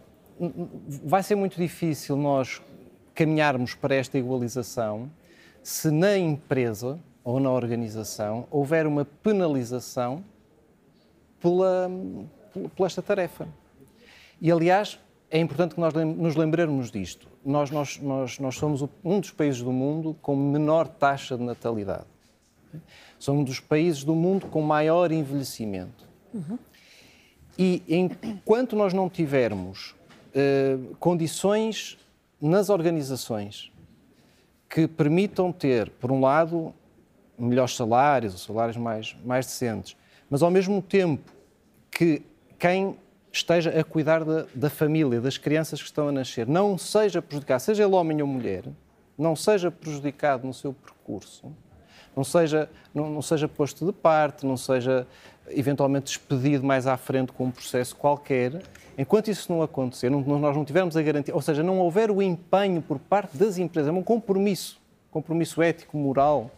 [1.05, 2.61] vai ser muito difícil nós
[3.14, 5.11] caminharmos para esta igualização
[5.62, 10.25] se na empresa ou na organização houver uma penalização
[11.40, 11.90] pela,
[12.85, 13.49] esta tarefa.
[14.40, 14.99] E, aliás,
[15.35, 17.29] é importante que nós nos lembremos disto.
[17.44, 22.07] Nós, nós, nós, nós somos um dos países do mundo com menor taxa de natalidade.
[23.18, 26.09] Somos um dos países do mundo com maior envelhecimento.
[26.33, 26.57] Uhum.
[27.59, 27.83] E
[28.23, 29.97] enquanto nós não tivermos
[30.37, 31.99] uh, condições
[32.40, 33.73] nas organizações
[34.70, 36.73] que permitam ter, por um lado,
[37.37, 39.97] melhores salários, salários mais, mais decentes,
[40.31, 41.33] mas ao mesmo tempo
[41.90, 42.23] que
[42.57, 42.97] quem
[43.37, 47.61] esteja a cuidar da, da, família, das crianças que estão a nascer, não seja prejudicado,
[47.61, 48.64] seja ele homem ou mulher,
[49.16, 51.53] não seja prejudicado no seu percurso,
[52.16, 55.07] não seja, não, não seja posto de parte, não seja
[55.49, 58.62] eventualmente despedido mais à frente com um processo qualquer,
[58.97, 62.23] Enquanto isso não acontecer, não, nós não tivermos a garantia, ou seja, não houver o
[62.23, 66.51] empenho por parte das empresas, é um compromisso, compromisso ético, moral,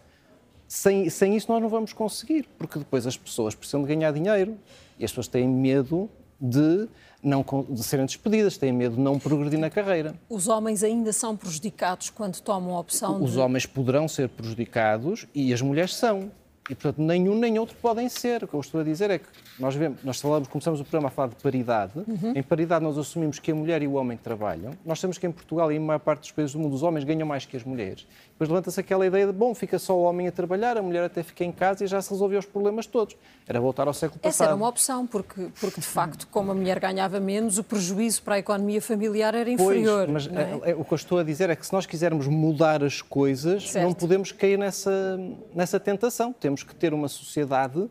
[0.68, 4.58] sem, sem isso nós não vamos conseguir, porque depois as pessoas precisam de ganhar dinheiro
[4.98, 6.10] e as pessoas têm medo
[6.40, 6.88] de,
[7.22, 10.14] não, de serem despedidas, têm medo de não progredir na carreira.
[10.28, 13.38] Os homens ainda são prejudicados quando tomam a opção Os de...
[13.38, 16.30] homens poderão ser prejudicados e as mulheres são.
[16.68, 18.42] E, portanto, nenhum nem outro podem ser.
[18.42, 19.26] O que eu estou a dizer é que
[19.58, 21.92] nós vemos, nós falamos, começamos o programa a falar de paridade.
[21.96, 22.32] Uhum.
[22.34, 24.72] Em paridade, nós assumimos que a mulher e o homem trabalham.
[24.84, 27.04] Nós sabemos que em Portugal e em maior parte dos países do mundo os homens
[27.04, 28.06] ganham mais que as mulheres.
[28.36, 31.22] Depois levanta-se aquela ideia de, bom, fica só o homem a trabalhar, a mulher até
[31.22, 33.16] fica em casa e já se resolveu os problemas todos.
[33.48, 34.34] Era voltar ao século passado.
[34.34, 38.22] Essa era uma opção, porque, porque de facto, como a mulher ganhava menos, o prejuízo
[38.22, 40.06] para a economia familiar era inferior.
[40.06, 40.72] Pois, mas é?
[40.72, 43.70] É, o que eu estou a dizer é que se nós quisermos mudar as coisas,
[43.70, 43.86] certo.
[43.86, 45.18] não podemos cair nessa,
[45.54, 46.30] nessa tentação.
[46.30, 47.88] Temos que ter uma sociedade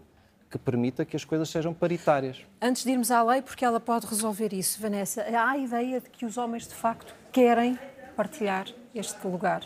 [0.47, 2.45] que permita que as coisas sejam paritárias.
[2.61, 6.09] Antes de irmos à lei, porque ela pode resolver isso, Vanessa, há a ideia de
[6.11, 7.79] que os homens de facto querem
[8.15, 9.63] partilhar este lugar.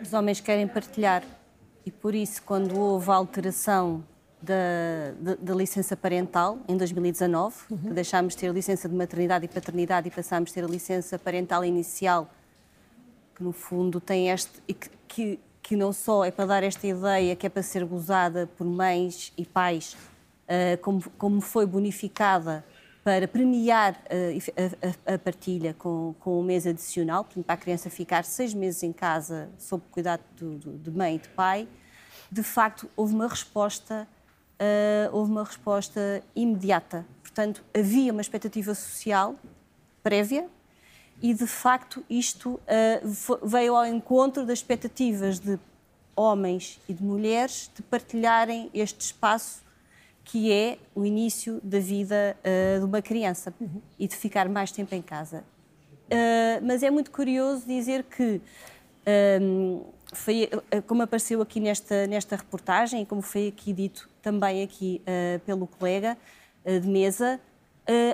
[0.00, 1.22] Os homens querem partilhar
[1.84, 4.04] e por isso, quando houve a alteração
[4.42, 4.54] da,
[5.18, 7.78] da, da licença parental, em 2019, uhum.
[7.78, 10.68] que deixámos de ter a licença de maternidade e paternidade e passámos a ter a
[10.68, 12.30] licença parental inicial,
[13.34, 14.60] que no fundo tem este.
[14.66, 18.48] que, que que não só é para dar esta ideia que é para ser gozada
[18.56, 19.96] por mães e pais,
[20.44, 22.64] uh, como, como foi bonificada
[23.06, 27.88] para premiar uh, a, a, partilha com, com um mês adicional, portanto, para a criança
[27.88, 31.68] ficar seis meses em casa sob cuidado do, do, de mãe e de pai,
[32.32, 34.08] de facto houve uma resposta,
[34.54, 37.06] uh, houve uma resposta imediata.
[37.22, 39.36] Portanto, havia uma expectativa social
[40.02, 40.48] prévia
[41.22, 45.60] e de facto isto uh, veio ao encontro das expectativas de
[46.16, 49.64] homens e de mulheres de partilharem este espaço
[50.26, 53.80] que é o início da vida uh, de uma criança uhum.
[53.98, 55.44] e de ficar mais tempo em casa.
[56.06, 58.40] Uh, mas é muito curioso dizer que,
[59.40, 60.50] um, foi,
[60.86, 65.02] como apareceu aqui nesta, nesta reportagem como foi aqui dito também aqui
[65.44, 66.16] pelo colega
[66.64, 67.40] de mesa,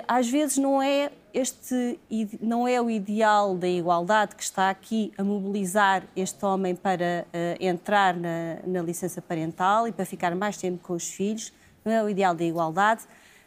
[0.07, 1.99] às vezes não é este
[2.39, 7.63] não é o ideal da igualdade que está aqui a mobilizar este homem para uh,
[7.63, 11.51] entrar na, na, licença parental e para ficar mais tempo com os filhos,
[11.85, 13.03] o ideal da igualdade,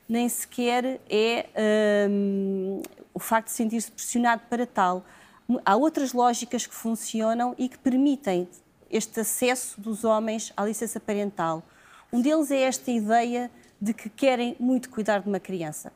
[0.08, 1.46] nem sequer é
[2.08, 5.04] um, ehm, o facto de sentir-se pressionado para tal.
[5.64, 8.48] Há outras lógicas que funcionam e que permitem
[8.90, 11.62] este acesso dos homens à licença parental.
[12.12, 15.92] Um deles é esta ideia de que querem muito cuidar de uma criança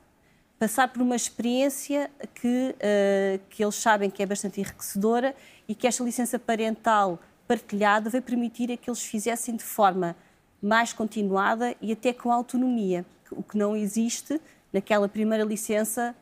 [0.61, 5.35] passar por uma experiência que, uh, que eles sabem que é bastante enriquecedora
[5.67, 10.15] e que esta licença parental partilhada vai permitir a que eles fizessem de forma
[10.63, 14.41] mais continuada e até com autonomia, o que não existe
[14.73, 16.15] naquela primeira licença,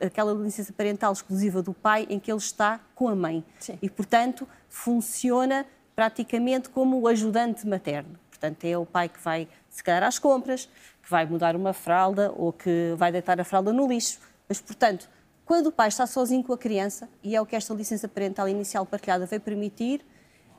[0.00, 3.44] aquela licença parental exclusiva do pai em que ele está com a mãe.
[3.58, 3.78] Sim.
[3.80, 8.18] E, portanto, funciona praticamente como o ajudante materno.
[8.30, 10.68] Portanto, é o pai que vai, se calhar, às compras,
[11.02, 14.20] que vai mudar uma fralda ou que vai deitar a fralda no lixo.
[14.48, 15.08] Mas, portanto,
[15.44, 18.48] quando o pai está sozinho com a criança, e é o que esta licença parental
[18.48, 20.04] inicial partilhada vai permitir,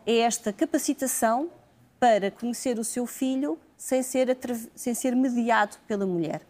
[0.05, 1.49] é esta capacitação
[1.99, 4.37] para conhecer o seu filho sem ser,
[4.75, 6.41] sem ser mediado pela mulher.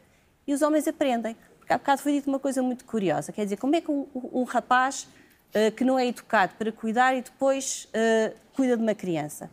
[0.46, 1.36] E os homens aprendem.
[1.58, 4.08] Porque há bocado foi dito uma coisa muito curiosa, quer dizer, como é que um,
[4.16, 5.08] um rapaz
[5.50, 9.52] uh, que não é educado para cuidar e depois uh, cuida de uma criança?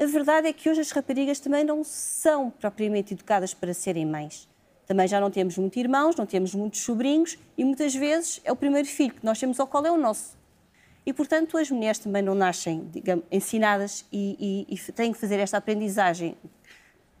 [0.00, 4.48] A verdade é que hoje as raparigas também não são propriamente educadas para serem mães.
[4.86, 8.56] Também já não temos muitos irmãos, não temos muitos sobrinhos e muitas vezes é o
[8.56, 10.36] primeiro filho que nós temos ao qual é o nosso.
[11.04, 15.38] E, portanto, as mulheres também não nascem digamos, ensinadas e, e, e têm que fazer
[15.40, 16.36] esta aprendizagem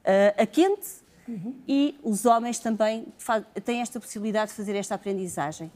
[0.02, 0.88] uh, a quente
[1.28, 1.54] uhum.
[1.66, 3.06] e os homens também
[3.64, 5.70] têm esta possibilidade de fazer esta aprendizagem.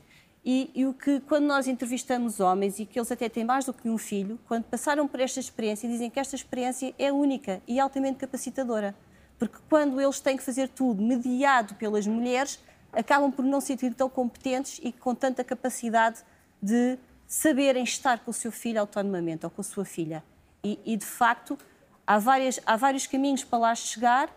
[0.45, 3.73] E, e, o que, quando nós entrevistamos homens e que eles até têm mais do
[3.73, 7.81] que um filho, quando passaram por esta experiência, dizem que esta experiência é única e
[7.81, 8.95] altamente capacitadora.
[9.41, 12.61] Porque quando eles têm que fazer tudo mediado pelas mulheres,
[12.93, 16.23] acabam por não se sentir tão competentes e com tanta capacidade
[16.63, 16.97] de
[17.27, 20.23] saberem estar com o seu filho autonomamente ou com a sua filha.
[20.63, 21.59] E, e de facto,
[22.07, 24.31] há, várias, há vários caminhos para lá chegar.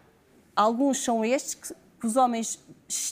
[0.56, 2.60] Alguns são estes, que, que os homens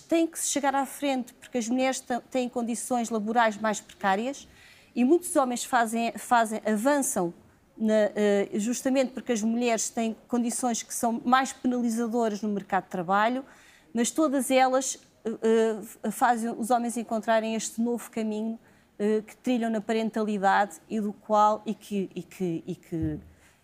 [0.07, 4.47] têm que chegar à frente porque as mulheres têm condições laborais mais precárias
[4.95, 7.33] e muitos homens fazem, fazem avançam
[7.77, 12.89] na, eh, justamente porque as mulheres têm condições que são mais penalizadoras no mercado de
[12.89, 13.45] trabalho,
[13.93, 18.59] mas todas elas eh, eh, fazem os homens encontrarem este novo caminho
[18.97, 23.19] que trilham na parentalidade e do qual e que, e que, e que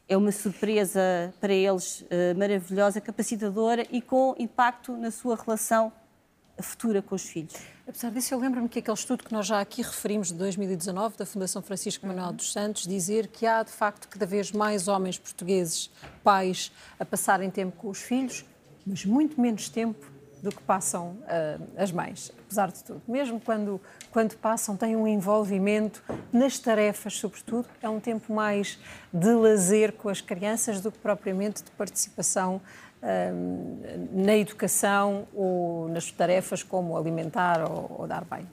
[0.08, 2.06] é uma surpresa para eles
[2.38, 5.92] maravilhosa, capacitadora e com impacto na sua relação
[6.62, 7.56] futura com os filhos.
[7.88, 11.26] Apesar disso, eu lembro-me que aquele estudo que nós já aqui referimos de 2019, da
[11.26, 15.90] Fundação Francisco Manuel dos Santos, dizer que há de facto cada vez mais homens portugueses,
[16.24, 18.46] pais, a passarem tempo com os filhos,
[18.86, 20.13] mas muito menos tempo
[20.44, 23.02] do que passam uh, as mães, apesar de tudo.
[23.08, 23.80] Mesmo quando,
[24.12, 28.78] quando passam, têm um envolvimento nas tarefas, sobretudo, é um tempo mais
[29.12, 32.62] de lazer com as crianças do que propriamente de participação
[33.02, 38.50] uh, na educação ou nas tarefas como alimentar ou, ou dar banho.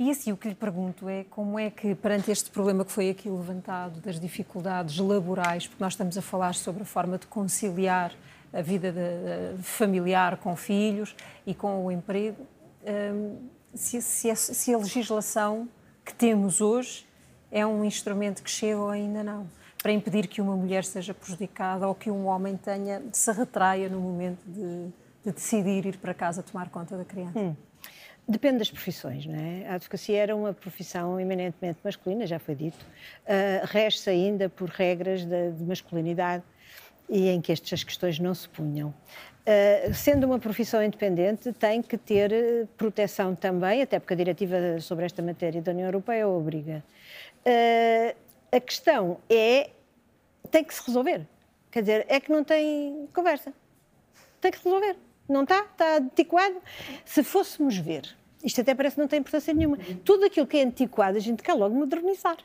[0.00, 3.10] E assim, o que lhe pergunto é como é que, perante este problema que foi
[3.10, 8.12] aqui levantado, das dificuldades laborais, porque nós estamos a falar sobre a forma de conciliar
[8.52, 11.14] a vida de, familiar com filhos
[11.46, 12.46] e com o emprego,
[12.84, 15.68] hum, se, se, a, se a legislação
[16.04, 17.06] que temos hoje
[17.50, 19.46] é um instrumento que chega ou ainda não
[19.82, 24.00] para impedir que uma mulher seja prejudicada ou que um homem tenha se retraia no
[24.00, 24.86] momento de,
[25.24, 27.38] de decidir ir para casa tomar conta da criança.
[27.38, 27.56] Hum.
[28.28, 29.66] Depende das profissões, não é?
[29.68, 32.78] A advocacia era uma profissão eminentemente masculina, já foi dito.
[33.24, 36.44] Uh, Resta ainda por regras de, de masculinidade
[37.12, 38.88] e em que estas questões não se punham.
[38.88, 44.80] Uh, sendo uma profissão independente, tem que ter eh, proteção também, até porque a diretiva
[44.80, 46.82] sobre esta matéria da União Europeia obriga.
[47.44, 48.16] Uh,
[48.50, 49.70] a questão é,
[50.50, 51.26] tem que se resolver.
[51.70, 53.52] Quer dizer, é que não tem conversa.
[54.40, 54.96] Tem que se resolver.
[55.28, 55.60] Não está?
[55.64, 56.62] Está antiquado.
[57.04, 60.62] Se fôssemos ver, isto até parece que não tem importância nenhuma, tudo aquilo que é
[60.62, 62.38] antiquado a gente quer logo modernizar.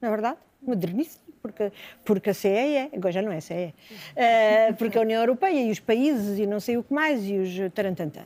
[0.00, 0.38] Não é verdade?
[0.60, 1.72] Moderniza porque,
[2.04, 3.74] porque a CE é, agora já não é CE, uh,
[4.14, 7.36] eh, porque a União Europeia e os países e não sei o que mais, e
[7.36, 8.22] os tarantantã.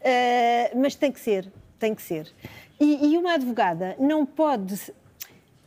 [0.00, 2.32] Uh, mas tem que ser, tem que ser.
[2.78, 4.74] E, e, uma advogada não pode.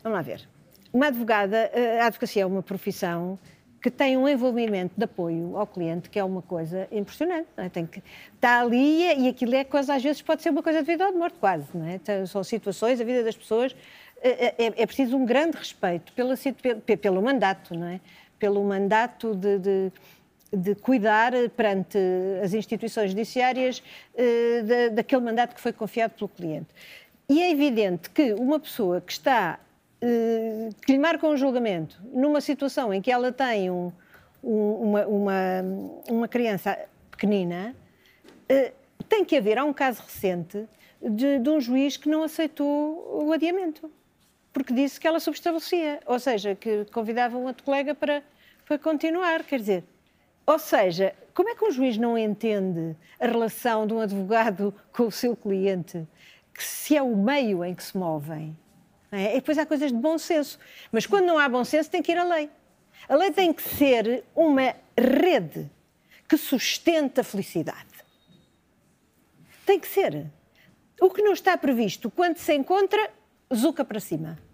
[0.01, 0.47] Vamos lá ver.
[0.91, 3.37] Uma advogada, eh, a advocacia é uma profissão
[3.81, 7.47] que tem um envolvimento de apoio ao cliente que é uma coisa impressionante.
[7.55, 7.69] É?
[7.69, 8.01] Tem que
[8.33, 11.11] está ali e aquilo é coisa às vezes pode ser uma coisa de vida ou
[11.11, 12.25] de morte quase, é?
[12.25, 13.75] São situações, a vida das pessoas
[14.25, 16.33] é, é, é, é preciso um grande respeito pela,
[16.99, 17.99] pelo mandato, não é?
[18.39, 19.91] Pelo mandato de, de,
[20.51, 21.99] de cuidar perante
[22.43, 23.83] as instituições judiciárias
[24.15, 26.67] uh, daquele mandato que foi confiado pelo cliente.
[27.29, 29.59] E é evidente que uma pessoa que está,
[30.01, 33.91] uh, que lhe marca um julgamento numa situação em que ela tem um,
[34.43, 35.33] um, uma, uma,
[36.09, 36.79] uma, criança
[37.11, 37.75] pequenina,
[38.51, 38.73] uh,
[39.07, 40.67] tem que haver, há um caso recente
[40.99, 43.87] de, de um juiz que não aceitou o adiamento
[44.55, 48.23] porque disse que ela subestabelecia, ou seja, que convidava um outro colega para,
[48.65, 49.43] para continuar.
[49.43, 49.83] Quer dizer,
[50.45, 55.07] ou seja, como é que um juiz não entende a relação de um advogado com
[55.07, 56.07] o seu cliente,
[56.53, 58.57] que se é o meio em que se movem?
[59.11, 59.33] É?
[59.33, 60.57] E depois há coisas de bom senso.
[60.89, 62.49] Mas quando não há bom senso, tem que ir à lei.
[63.09, 65.69] A lei tem que ser uma rede
[66.29, 67.93] que sustenta a felicidade.
[69.65, 70.27] Tem que ser.
[71.01, 73.11] O que não está previsto, quando se encontra,
[73.53, 74.44] zuca para cima.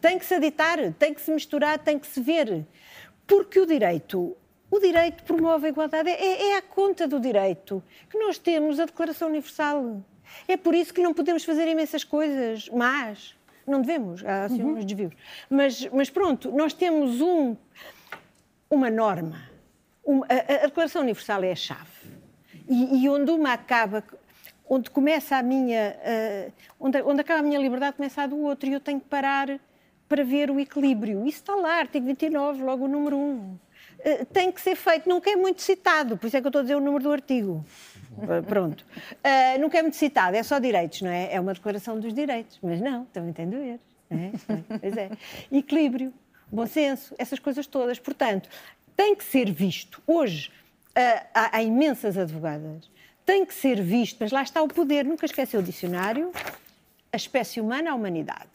[0.00, 2.64] Tem que se editar, tem que se misturar, tem que se ver.
[3.26, 4.36] Porque o direito,
[4.70, 6.10] o direito promove a igualdade.
[6.10, 10.02] É, é à conta do direito que nós temos a Declaração Universal.
[10.48, 13.36] É por isso que não podemos fazer imensas coisas mas
[13.66, 14.74] Não devemos, há assim uhum.
[14.74, 15.14] uns desvios.
[15.48, 17.56] Mas, mas pronto, nós temos um,
[18.70, 19.48] uma norma.
[20.04, 21.80] Uma, a, a, Declaração Universal é a chave.
[22.68, 24.04] E, e onde uma acaba
[24.68, 28.68] onde começa a minha, uh, onde, onde acaba a minha liberdade, começa a do outro,
[28.68, 29.60] e eu tenho que parar
[30.08, 31.26] para ver o equilíbrio.
[31.26, 33.20] Isso está lá, artigo 29, logo o número 1.
[33.20, 33.58] Uh,
[34.00, 36.60] eh, tem que ser feito, nunca é muito citado, por isso é que eu estou
[36.60, 37.64] a dizer o número do artigo.
[38.12, 38.84] Uh, pronto.
[39.02, 41.34] Uh, nunca é muito citado, é só direitos, não é?
[41.34, 43.80] É uma declaração dos direitos, mas não, também tem deveres.
[44.10, 44.30] É?
[44.78, 45.10] Pois é.
[45.50, 46.12] Equilíbrio,
[46.50, 47.98] bom senso, essas coisas todas.
[47.98, 48.48] Portanto,
[48.96, 50.00] tem que ser visto.
[50.06, 50.52] Hoje,
[51.34, 52.88] há, há imensas advogadas
[53.24, 56.30] tem que ser visto, mas lá está o poder, nunca esqueceu o dicionário,
[57.12, 58.50] a espécie humana, a humanidade.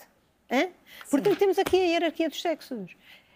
[0.51, 0.67] Hã?
[1.09, 2.95] Portanto, temos aqui a hierarquia dos sexos.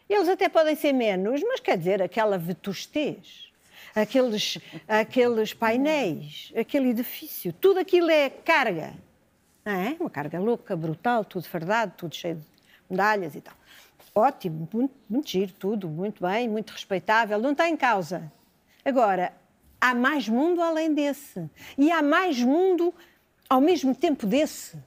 [0.09, 3.51] Eles até podem ser menos, mas quer dizer, aquela vetustez,
[3.95, 4.57] aqueles,
[4.87, 8.93] aqueles painéis, aquele edifício, tudo aquilo é carga.
[9.65, 9.95] Não é?
[9.99, 12.45] Uma carga louca, brutal, tudo fardado, tudo cheio de
[12.89, 13.55] medalhas e tal.
[14.13, 18.31] Ótimo, muito, muito giro, tudo, muito bem, muito respeitável, não está em causa.
[18.85, 19.33] Agora,
[19.83, 21.49] há mais mundo além desse.
[21.77, 22.93] E há mais mundo
[23.49, 24.77] ao mesmo tempo desse.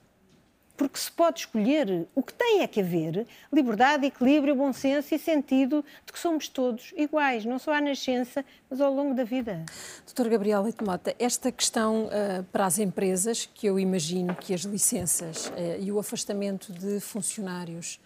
[0.75, 5.19] Porque se pode escolher, o que tem é que haver liberdade, equilíbrio, bom senso e
[5.19, 9.65] sentido de que somos todos iguais, não só à nascença, mas ao longo da vida.
[10.05, 10.85] Doutor Gabriel Leite
[11.19, 15.99] esta questão uh, para as empresas, que eu imagino que as licenças uh, e o
[15.99, 17.99] afastamento de funcionários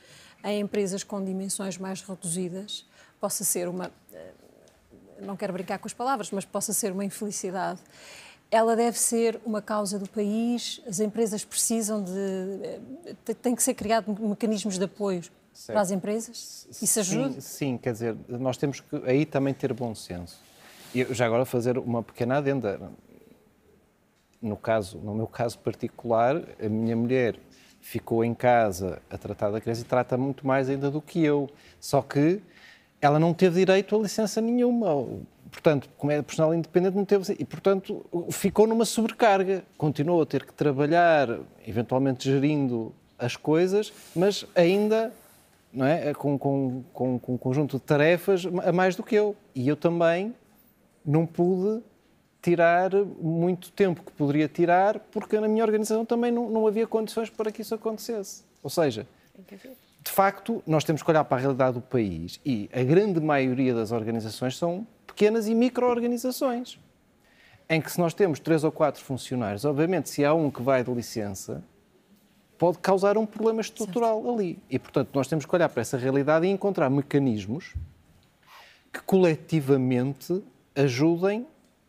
[0.45, 2.85] em empresas com dimensões mais reduzidas
[3.21, 3.89] possa ser uma.
[4.13, 4.50] Uh,
[5.23, 7.81] não quero brincar com as palavras, mas possa ser uma infelicidade.
[8.51, 12.13] ela deve ser uma causa do país, as empresas precisam de.
[13.27, 15.75] Eh, tem que ser criado mecanismos de apoio certo.
[15.75, 16.67] para as empresas?
[16.83, 17.35] Isso ajuda?
[17.35, 20.41] Sim, sim, quer dizer, nós temos que aí também ter bom senso.
[20.95, 22.91] E já agora fazer uma pequena adenda.
[24.43, 27.39] No, caso, no meu caso particular, a minha mulher
[27.81, 31.49] ficou em casa a tratar da criança e trata muito mais ainda do que eu.
[31.79, 32.41] Só que
[33.01, 35.07] ela não teve direito a licença nenhuma.
[35.51, 37.37] Portanto, como é profissional independente, não teve.
[37.39, 39.65] E, portanto, ficou numa sobrecarga.
[39.77, 45.13] Continuou a ter que trabalhar, eventualmente gerindo as coisas, mas ainda
[45.73, 46.13] não é?
[46.15, 49.37] com, com, com, com um conjunto de tarefas a mais do que eu.
[49.55, 50.35] E eu também
[51.05, 51.83] não pude
[52.43, 52.91] tirar
[53.21, 57.53] muito tempo que poderia tirar, porque na minha organização também não, não havia condições para
[57.53, 58.43] que isso acontecesse.
[58.63, 59.07] Ou seja,
[60.03, 63.75] de facto, nós temos que olhar para a realidade do país e a grande maioria
[63.75, 66.79] das organizações são pequenas e micro-organizações,
[67.69, 70.83] em que se nós temos três ou quatro funcionários, obviamente, se há um que vai
[70.83, 71.63] de licença,
[72.57, 74.35] pode causar um problema estrutural certo.
[74.35, 74.59] ali.
[74.71, 77.75] E, portanto, nós temos que olhar para essa realidade e encontrar mecanismos
[78.93, 80.43] que coletivamente
[80.75, 81.47] ajudem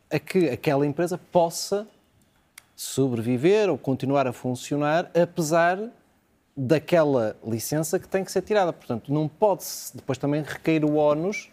[0.09, 1.88] a que aquela empresa possa
[2.76, 5.80] sobreviver ou continuar a funcionar, apesar
[6.64, 8.72] daquela licença que tem que ser tirada.
[8.72, 11.49] Portanto, não pode-se depois também recair o ónus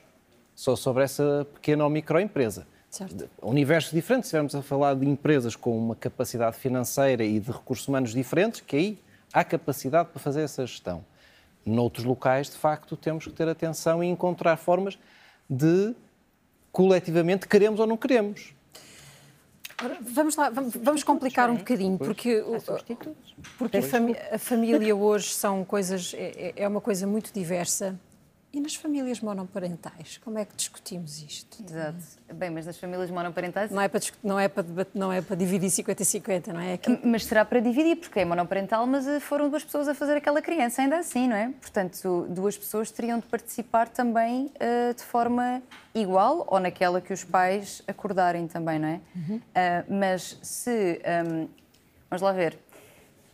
[0.55, 2.67] só sobre essa pequena ou microempresa.
[2.91, 3.29] Certo.
[3.41, 7.89] Universos diferentes, se estivermos a falar de empresas com uma capacidade financeira e de recursos
[7.89, 8.99] humanos diferentes, que aí
[9.33, 11.03] há capacidade para fazer essa gestão.
[11.65, 14.99] Noutros locais, de facto, temos que ter atenção e encontrar formas
[15.49, 15.95] de
[16.71, 18.53] coletivamente queremos ou não queremos.
[20.01, 22.45] Vamos lá, vamos, vamos complicar um bocadinho, porque,
[23.57, 27.99] porque a, a, família hoje são coisas, é, é, é uma coisa muito diversa.
[28.51, 31.63] E nas famílias monoparentais, como é que discutimos isto?
[31.63, 31.99] Exato.
[32.33, 33.71] Bem, mas nas famílias monoparentais.
[33.71, 36.73] Não é para, não é para, não é para dividir 50-50, não é?
[36.73, 36.99] Aqui...
[37.05, 40.41] Mas será para dividir, porque é monoparental, mas eh, foram duas pessoas a fazer aquela
[40.41, 41.51] criança, ainda assim, não é?
[41.61, 45.63] Portanto, duas pessoas teriam de participar também uh, de forma
[45.95, 49.01] igual ou naquela que os pais acordarem também, não é?
[49.15, 49.37] Uhum.
[49.37, 50.71] Uh, mas se.
[50.71, 51.49] Um, ehm,
[52.09, 52.59] vamos lá ver.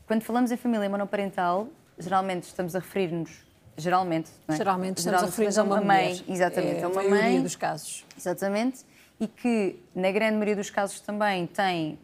[0.08, 3.43] Quando falamos em família monoparental, geralmente estamos a referir-nos
[3.76, 4.30] geralmente.
[4.48, 4.56] É?
[4.56, 6.08] Geralmente estamos a referir a uma, mãe.
[6.08, 6.24] Mulher.
[6.28, 7.42] Exatamente, é a uma mãe.
[7.42, 8.04] dos casos.
[8.16, 8.84] Exatamente.
[9.20, 11.98] E que, na grande maioria dos casos, também tem,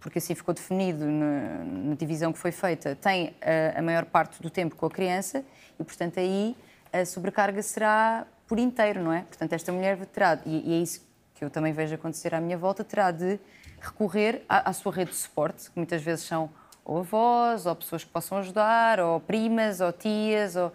[0.00, 4.40] porque assim ficou definido na, na divisão que foi feita, tem a, a, maior parte
[4.40, 5.44] do tempo com a criança
[5.78, 6.56] e, portanto, aí
[6.92, 9.22] a sobrecarga será por inteiro, não é?
[9.22, 12.56] Portanto, esta mulher terá, e, e é isso que eu também vejo acontecer à minha
[12.56, 13.38] volta, terá de
[13.80, 16.50] recorrer à, à sua rede de suporte, que muitas vezes são
[16.84, 20.70] ou avós, ou pessoas que possam ajudar, ou primas, ou tias, ou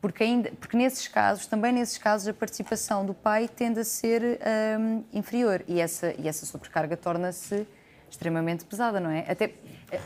[0.00, 4.40] porque, ainda, porque nesses casos, também nesses casos, a participação do pai tende a ser
[4.78, 7.66] um, inferior e essa, e essa sobrecarga torna-se
[8.10, 9.24] extremamente pesada, não é?
[9.28, 9.52] Até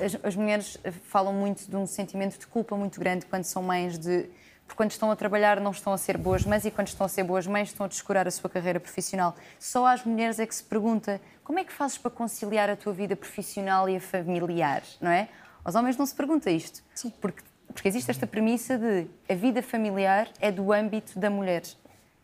[0.04, 3.98] as, as, mulheres falam muito de um sentimento de culpa muito grande quando são mães
[3.98, 4.28] de
[4.66, 7.08] porque quando estão a trabalhar não estão a ser boas mães e quando estão a
[7.08, 9.36] ser boas mães estão a descurar a sua carreira profissional.
[9.58, 12.92] Só às mulheres é que se pergunta como é que fazes para conciliar a tua
[12.92, 15.28] vida profissional e a familiar, não é?
[15.62, 17.12] Aos homens não se pergunta isto, Sim.
[17.20, 17.42] porque
[17.72, 21.62] porque existe esta premissa de a vida familiar é do âmbito da mulher.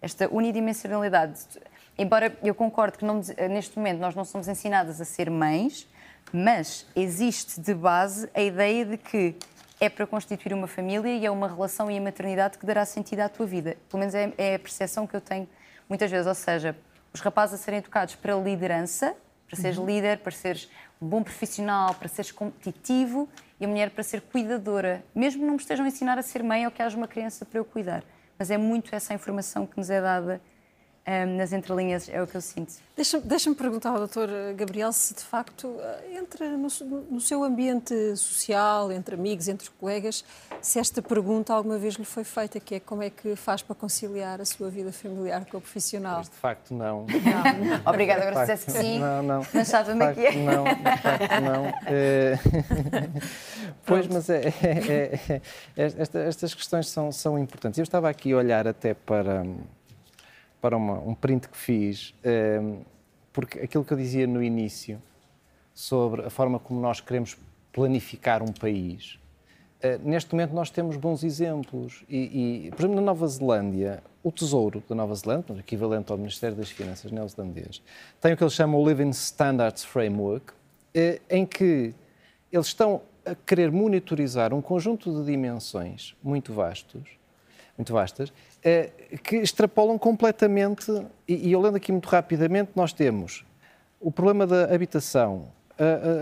[0.00, 1.40] Esta unidimensionalidade.
[1.98, 3.20] Embora eu concorde que não,
[3.50, 5.86] neste momento nós não somos ensinadas a ser mães,
[6.32, 9.36] mas existe de base a ideia de que
[9.80, 13.20] é para constituir uma família e é uma relação e a maternidade que dará sentido
[13.20, 13.76] à tua vida.
[13.88, 15.48] Pelo menos é, é a percepção que eu tenho
[15.88, 16.26] muitas vezes.
[16.26, 16.76] Ou seja,
[17.12, 19.16] os rapazes a serem educados para liderança,
[19.48, 19.86] para seres uhum.
[19.86, 20.70] líder, para seres
[21.00, 23.28] um bom profissional, para seres competitivo
[23.60, 26.64] e a mulher para ser cuidadora, mesmo não me estejam a ensinar a ser mãe
[26.64, 28.02] ou que haja uma criança para eu cuidar.
[28.38, 30.40] Mas é muito essa informação que nos é dada
[31.06, 32.74] um, nas entrelinhas, é o que eu sinto.
[32.94, 34.54] Deixa-me deixa perguntar ao Dr.
[34.56, 36.68] Gabriel se de facto eh, entra no,
[37.10, 40.22] no, seu ambiente social, entre amigos, entre colegas,
[40.60, 43.74] se esta pergunta alguma vez lhe foi feita, que é como é que faz para
[43.74, 46.18] conciliar a sua vida familiar com a profissional?
[46.18, 47.06] Mas de facto não.
[47.06, 47.80] não.
[47.90, 49.46] Obrigada, agora se dissesse que sim, não, não.
[49.54, 50.36] mas sabe-me aqui é.
[50.36, 51.70] Não, de facto não.
[51.92, 52.38] É...
[53.86, 55.40] pois, mas é, é,
[55.76, 57.78] é, estas questões são, são importantes.
[57.78, 59.42] Eu estava aqui a olhar até para
[60.60, 62.78] para uma, um print que fiz, um, ehm,
[63.32, 65.00] porque aquilo que eu dizia no início
[65.72, 67.36] sobre a forma como nós queremos
[67.72, 69.18] planificar um país,
[69.82, 72.04] uh, neste momento nós temos bons exemplos.
[72.08, 76.56] E, e, por exemplo, na Nova Zelândia, o Tesouro da Nova Zelândia, equivalente ao Ministério
[76.56, 77.80] das Finanças neozelandês,
[78.20, 81.94] tem o que eles chamam o Living Standards Framework, uh, em que
[82.52, 87.19] eles estão a querer monitorizar um conjunto de dimensões muito vastos,
[87.76, 88.90] muito vastas, eh,
[89.22, 90.90] que extrapolam completamente,
[91.26, 93.44] e, lendo aqui muito rapidamente, nós temos
[94.00, 95.48] o problema da habitação,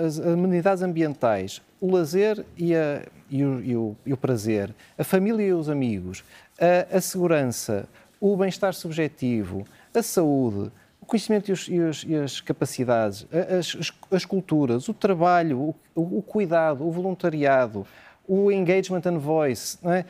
[0.06, 5.04] as amenidades ambientais, o lazer e, a, e, o, e, o, e, o, prazer, a
[5.04, 6.24] família e os amigos,
[6.60, 7.88] a, a segurança,
[8.20, 10.70] o bem-estar subjetivo, a saúde,
[11.00, 16.86] o conhecimento e, os, as capacidades, as, as, as, culturas, o trabalho, o, o, cuidado,
[16.86, 17.86] o voluntariado,
[18.28, 20.04] o engagement and voice, é?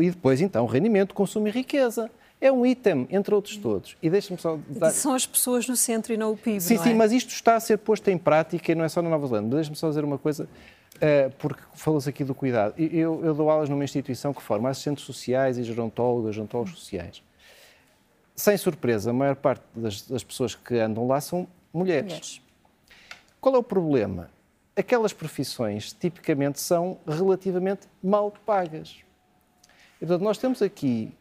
[0.00, 2.08] e depois então o rendimento, consumo e riqueza
[2.42, 3.96] é um item, entre outros todos.
[4.02, 4.90] E deixa-me só dar...
[4.90, 6.94] São as pessoas no centro e não o PIB, Sim, não sim, é?
[6.94, 9.56] mas isto está a ser posto em prática e não é só na Nova Zelândia.
[9.56, 10.48] Deixa-me só dizer uma coisa,
[11.00, 12.74] eh, porque falou-se aqui do cuidado.
[12.76, 17.22] Eu, eu dou aulas numa instituição que forma assistentes sociais e gerontólogas, gerontólogos sociais.
[18.34, 22.06] Sem surpresa, a maior parte das, das pessoas que andam lá são mulheres.
[22.06, 22.42] mulheres.
[23.40, 24.30] Qual é o problema?
[24.76, 29.04] Aquelas profissões tipicamente são relativamente mal pagas.
[29.96, 31.14] E, portanto, nós temos aqui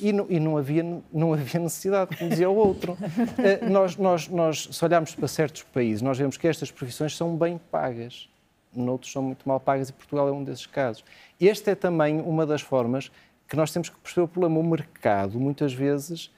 [0.00, 2.92] e não, e não, havia, não havia necessidade, como dizia o outro.
[2.92, 7.36] Uh, nós, nós, nós, se olharmos para certos países, nós vemos que estas profissões são
[7.36, 8.28] bem pagas,
[8.74, 11.04] noutros são muito mal pagas e Portugal é um desses casos.
[11.40, 13.10] Esta é também uma das formas
[13.48, 14.58] que nós temos que perceber o problema.
[14.58, 16.30] O mercado, muitas vezes,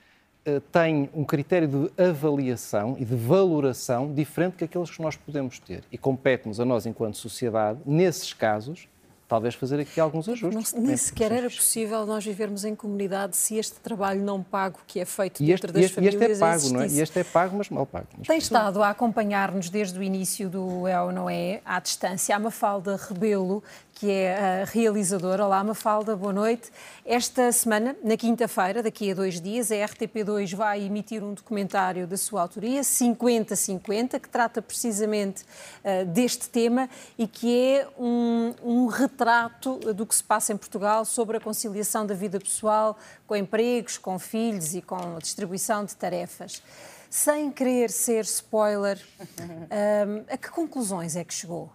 [0.46, 5.58] uh, tem um critério de avaliação e de valoração diferente que aqueles que nós podemos
[5.58, 5.84] ter.
[5.90, 8.88] E compete-nos a nós, enquanto sociedade, nesses casos,
[9.28, 10.72] talvez fazer aqui alguns ajustes.
[10.72, 15.00] Não, nem sequer era possível nós vivermos em comunidade se este trabalho não pago que
[15.00, 16.88] é feito e dentro este, das este, famílias este é pago, não é?
[16.88, 18.06] E este é pago, mas mal pago.
[18.18, 22.34] Mas Tem estado a acompanhar-nos desde o início do É ou Não É, à distância,
[22.34, 23.62] a Mafalda Rebelo,
[23.96, 25.46] que é a realizadora.
[25.46, 26.70] Olá, Mafalda, boa noite.
[27.02, 32.18] Esta semana, na quinta-feira, daqui a dois dias, a RTP2 vai emitir um documentário da
[32.18, 39.78] sua autoria, 50-50, que trata precisamente uh, deste tema e que é um, um retrato
[39.94, 44.18] do que se passa em Portugal sobre a conciliação da vida pessoal com empregos, com
[44.18, 46.62] filhos e com a distribuição de tarefas.
[47.08, 49.02] Sem querer ser spoiler,
[49.40, 51.72] um, a que conclusões é que chegou?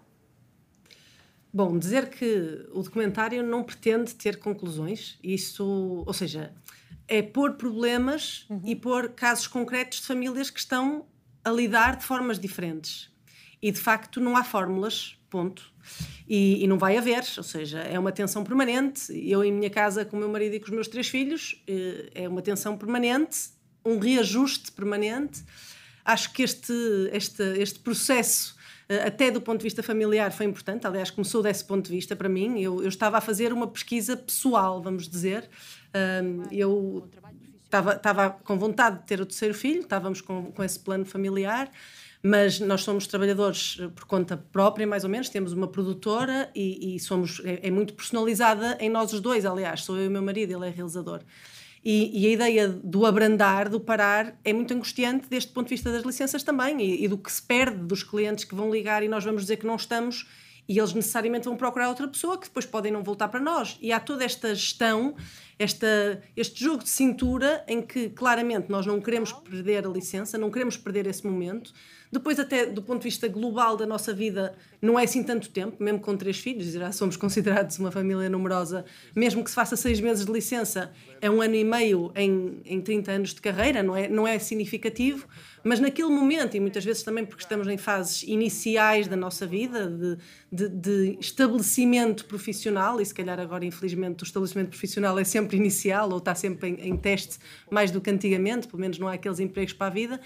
[1.54, 6.54] Bom, dizer que o documentário não pretende ter conclusões, isso, ou seja,
[7.08, 8.62] é pôr problemas uhum.
[8.66, 11.06] e pôr casos concretos de famílias que estão
[11.44, 13.12] a lidar de formas diferentes.
[13.62, 15.72] E de facto não há fórmulas, ponto.
[16.28, 19.12] E, e, não vai haver, ou seja, é uma tensão permanente.
[19.12, 22.10] Eu, em minha casa, com o meu marido e com os meus três filhos, eh,
[22.16, 23.50] é uma tensão permanente,
[23.84, 25.44] um reajuste permanente.
[26.06, 26.74] Acho que este,
[27.12, 28.56] este, este processo
[29.06, 32.30] até do ponto de vista familiar foi importante, aliás, começou desse ponto de vista para
[32.30, 32.60] mim.
[32.60, 35.50] Eu, eu estava a fazer uma pesquisa pessoal, vamos dizer.
[36.52, 37.08] eu
[37.64, 41.70] estava, estava com vontade de ter o terceiro filho, estávamos com, com esse plano familiar
[42.24, 46.96] mas nós somos trabalhadores eh, por conta própria, mais ou menos, temos uma produtora e,
[46.96, 50.12] e somos, é, é, muito personalizada em nós os dois, aliás, sou eu e o
[50.12, 51.22] meu marido, ele é realizador.
[51.84, 55.92] E, e, a ideia do abrandar, do parar, é muito angustiante deste ponto de vista
[55.92, 59.08] das licenças também e, e, do que se perde dos clientes que vão ligar e
[59.08, 60.28] nós vamos dizer que não estamos
[60.70, 63.78] e eles necessariamente vão procurar outra pessoa que depois podem não voltar para nós.
[63.82, 65.16] E há toda esta gestão,
[65.58, 70.52] esta, este jogo de cintura em que claramente nós não queremos perder a licença, não
[70.52, 71.74] queremos perder esse momento
[72.12, 75.82] depois, até do ponto de vista global da nossa vida, não é assim tanto tempo,
[75.82, 78.84] mesmo com três filhos, já somos considerados uma família numerosa,
[79.16, 80.92] mesmo que se faça seis meses de licença,
[81.22, 84.38] é um ano e meio em, em 30 anos de carreira, não é, não é
[84.40, 85.26] significativo,
[85.64, 89.88] mas naquele momento, e muitas vezes também porque estamos em fases iniciais da nossa vida,
[89.88, 90.18] de,
[90.52, 96.10] de, de estabelecimento profissional, e se calhar agora, infelizmente, o estabelecimento profissional é sempre inicial
[96.10, 97.38] ou está sempre em, em teste
[97.70, 100.20] mais do que antigamente, pelo menos não há aqueles empregos para a vida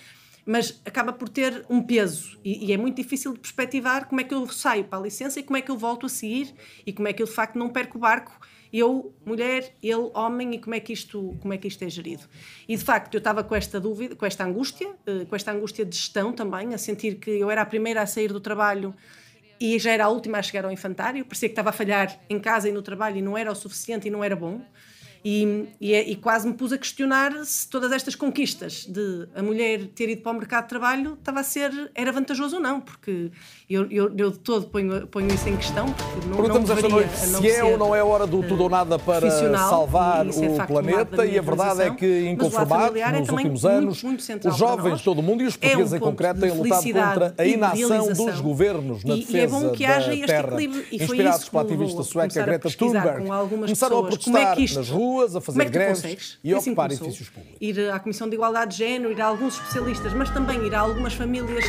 [0.45, 2.39] mas acaba por ter um peso.
[2.43, 5.39] E, e, é muito difícil de perspectivar como é que eu saio para a licença
[5.39, 6.53] e como é que eu volto a seguir
[6.85, 8.39] e como é que eu de facto não perco o barco
[8.71, 12.23] eu mulher ele homem e como é que isto como é que isto é gerido.
[12.67, 15.85] E de facto eu estava com esta dúvida com esta angústia eh, com esta angústia
[15.85, 18.93] de gestão também a sentir que eu era a primeira a sair do trabalho
[19.59, 22.39] e já era a última a chegar ao infantário parecia que estava a falhar em
[22.39, 24.61] casa e no trabalho e não era o suficiente e não era bom
[25.27, 29.41] e, e, é, e, quase me pus a questionar se todas estas conquistas de a
[29.41, 32.79] mulher ter ido para o mercado de trabalho estava a ser, era vantajoso ou não,
[32.79, 33.31] porque
[33.67, 35.87] eu, eu, eu de todo ponho, ponho isso em questão.
[35.87, 38.69] Porque não, Perguntamos não esta noite se é ou não é hora do tudo ou
[38.69, 44.03] nada para salvar o planeta, e a verdade é que, inconformados, é nos últimos anos,
[44.03, 46.39] muito, muito os jovens de todo o mundo e os portugueses é um em concreto
[46.39, 50.27] têm lutado contra a inação dos governos na defesa e, é bom que haja este
[50.27, 50.49] terra.
[50.49, 50.85] Equilíbrio.
[50.91, 55.57] E Inspirados pela ativista sueca Greta Thunberg, começaram a protestar nas ruas ruas, a fazer
[55.57, 57.57] Como é greves e assim ocupar edifícios públicos.
[57.61, 60.79] Ir à Comissão de Igualdade de Género, ir a alguns especialistas, mas também ir a
[60.79, 61.65] algumas famílias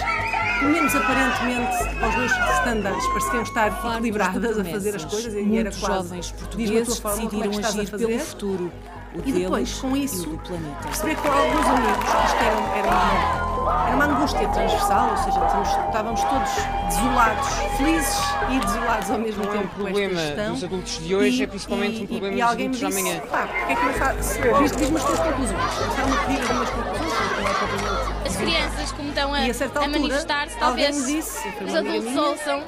[0.59, 5.71] pelo menos aparentemente aos meus estándares pareciam estar equilibradas a fazer as coisas e era
[5.71, 8.73] quase jovens portugueses forma, decidiram como é que agir pelo futuro,
[9.15, 10.83] o e depois, com isso, e o do planeta.
[10.83, 15.41] perceber com alguns amigos que era uma angústia transversal, ou seja,
[15.87, 16.51] estávamos todos
[16.89, 18.19] desolados, felizes
[18.51, 19.65] e desolados ao mesmo não tempo.
[19.65, 22.39] É um problema dos adultos de hoje é e, é principalmente e, um problema e,
[22.39, 23.21] e dos adultos de amanhã.
[23.31, 24.39] Pá, porque é que não faz?
[24.79, 25.73] Diz-me as tuas conclusões.
[25.73, 27.13] Estava-me a pedir algumas conclusões,
[28.25, 32.63] é As crianças, como estão a, a, a manifestar-se, talvez disse, os adultos ouçam.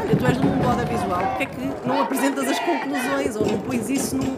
[0.00, 1.26] Olha, tu és um mundo visual.
[1.26, 4.36] porque é que não apresentas as conclusões ou não pões isso num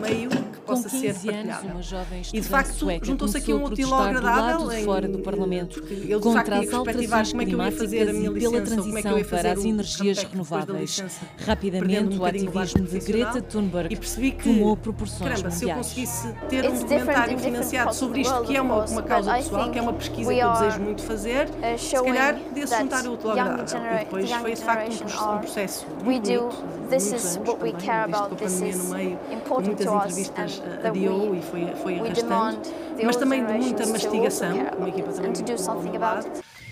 [0.00, 0.33] meio
[0.64, 1.68] possa ser partilhada.
[1.68, 1.92] Anos,
[2.32, 6.12] e de facto juntou-se aqui um útil ao agradável em, fora do eh, Parlamento é
[6.12, 8.64] eu, contra facto, as alterações como é que eu ia fazer a minha licença, pela
[8.64, 11.04] transição é para as energias renováveis.
[11.44, 15.58] Rapidamente, um o ativismo de Greta Thunberg e percebi que, tomou proporções caramba, mundiais.
[15.58, 19.70] se eu conseguisse ter um documentário financiado sobre isto, que é uma, uma causa pessoal,
[19.70, 21.48] que é uma pesquisa que eu desejo muito fazer,
[21.78, 23.94] se calhar desse juntar o útil ao agradável.
[23.94, 28.76] E depois foi de facto um processo muito bonito, muitos anos também, desde a pandemia
[28.76, 29.18] no meio,
[29.64, 32.60] muitas entrevistas mas eh, adiou e foi, foi arrastando,
[33.02, 35.44] mas também de muita mastigação, uma equipa também muito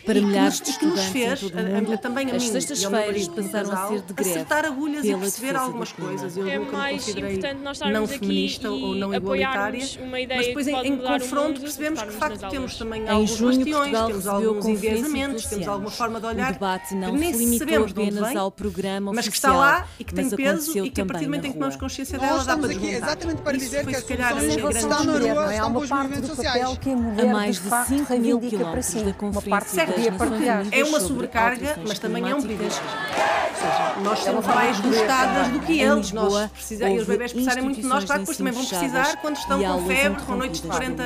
[0.04, 2.48] para e milhares que nos, de que nos fez, mundo, a, a, também a as
[2.48, 4.30] sextas-feiras passaram a ser de greve.
[4.30, 6.36] Acertar agulhas e perceber algumas coisas.
[6.36, 10.38] Eu é nunca mais importante nós estarmos não feminista aqui ou não igualitária, uma ideia
[10.38, 14.06] mas depois em, em confronto percebemos que de facto temos também em alguns junho, bastiões,
[14.06, 17.90] temos alguns enviesamentos, temos alguma forma de olhar um debate não que nem se sabemos
[17.92, 21.00] apenas vem, ao programa oficial, mas que está lá e que tem peso e que
[21.00, 23.02] a partir do momento em que tomamos consciência dela dá para desmontar.
[23.02, 26.78] Exatamente para dizer que a solução está na rua, estão com os movimentos sociais.
[27.22, 30.66] A mais de 5 mil quilómetros da conferência partilhar.
[30.70, 32.82] É uma sobrecarga, mas também é um privilégio.
[32.82, 36.10] Ou seja, nós somos mais gostadas do que eles.
[36.10, 39.16] Lisboa, nós precisamos, os bebés precisarem muito de nós, claro que depois também vão precisar
[39.18, 41.02] quando estão com febre, com noites de 40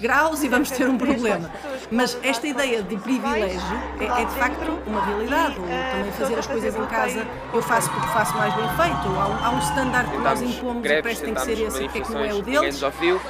[0.00, 1.50] graus e vamos ter um problema.
[1.90, 3.60] Mas esta ideia de privilégio
[4.00, 5.58] é, é de facto uma realidade.
[5.58, 9.08] Ou também fazer as coisas em casa, eu faço porque faço mais bem feito.
[9.08, 11.78] Ou há, há um standard que nós impomos e parece que tem que ser esse,
[11.80, 12.80] porque é que não é o deles.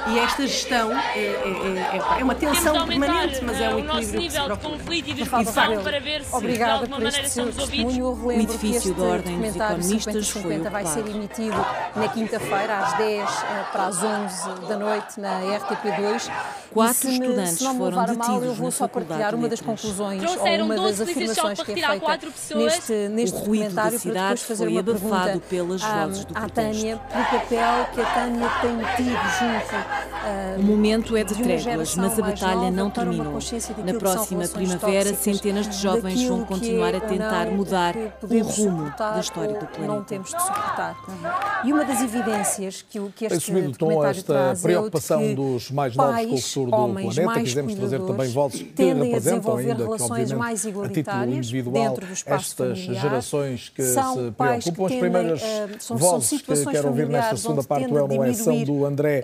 [0.07, 4.21] E esta gestão é, é, é, é, é uma tensão permanente, mas é um equilíbrio
[4.21, 7.97] que se procura conflito de discussão para ver se Obrigada de alguma maneira somos ouvidos.
[7.97, 10.69] O edifício da Ordem dos Economistas foi ocupado.
[10.69, 11.65] vai ser emitido
[11.95, 16.31] na quinta-feira, às 10 eh, para as 11 da noite, na RTP2.
[16.71, 20.73] Quatro me, estudantes foram detidos mal, eu vou só partilhar uma das conclusões Trouxeram ou
[20.73, 22.19] uma das afirmações que é feita
[22.55, 27.87] neste, neste o ruído da cidade foi abafado pelas vozes do à Tânia, pelo papel
[27.93, 29.75] que a Tânia tem tido junto...
[30.25, 33.37] Uh, o momento é de eh, tréguas, mas a batalha não terminou.
[33.85, 39.19] Na próxima primavera primavera, centenas de jovens vão continuar a tentar mudar o rumo da
[39.19, 39.93] história do planeta.
[39.93, 40.95] Não temos de suportar.
[41.63, 46.25] E uma das evidências que, que este Assumindo, tom, esta preocupação é dos mais novos
[46.25, 50.89] com o futuro do planeta, quisemos trazer também vozes que representam ainda, que obviamente, a
[50.89, 53.99] título individual, estas gerações que se
[54.37, 54.85] preocupam.
[54.85, 55.41] As primeiras
[55.89, 59.23] vozes que quero ouvir nesta segunda parte do Elmo são do André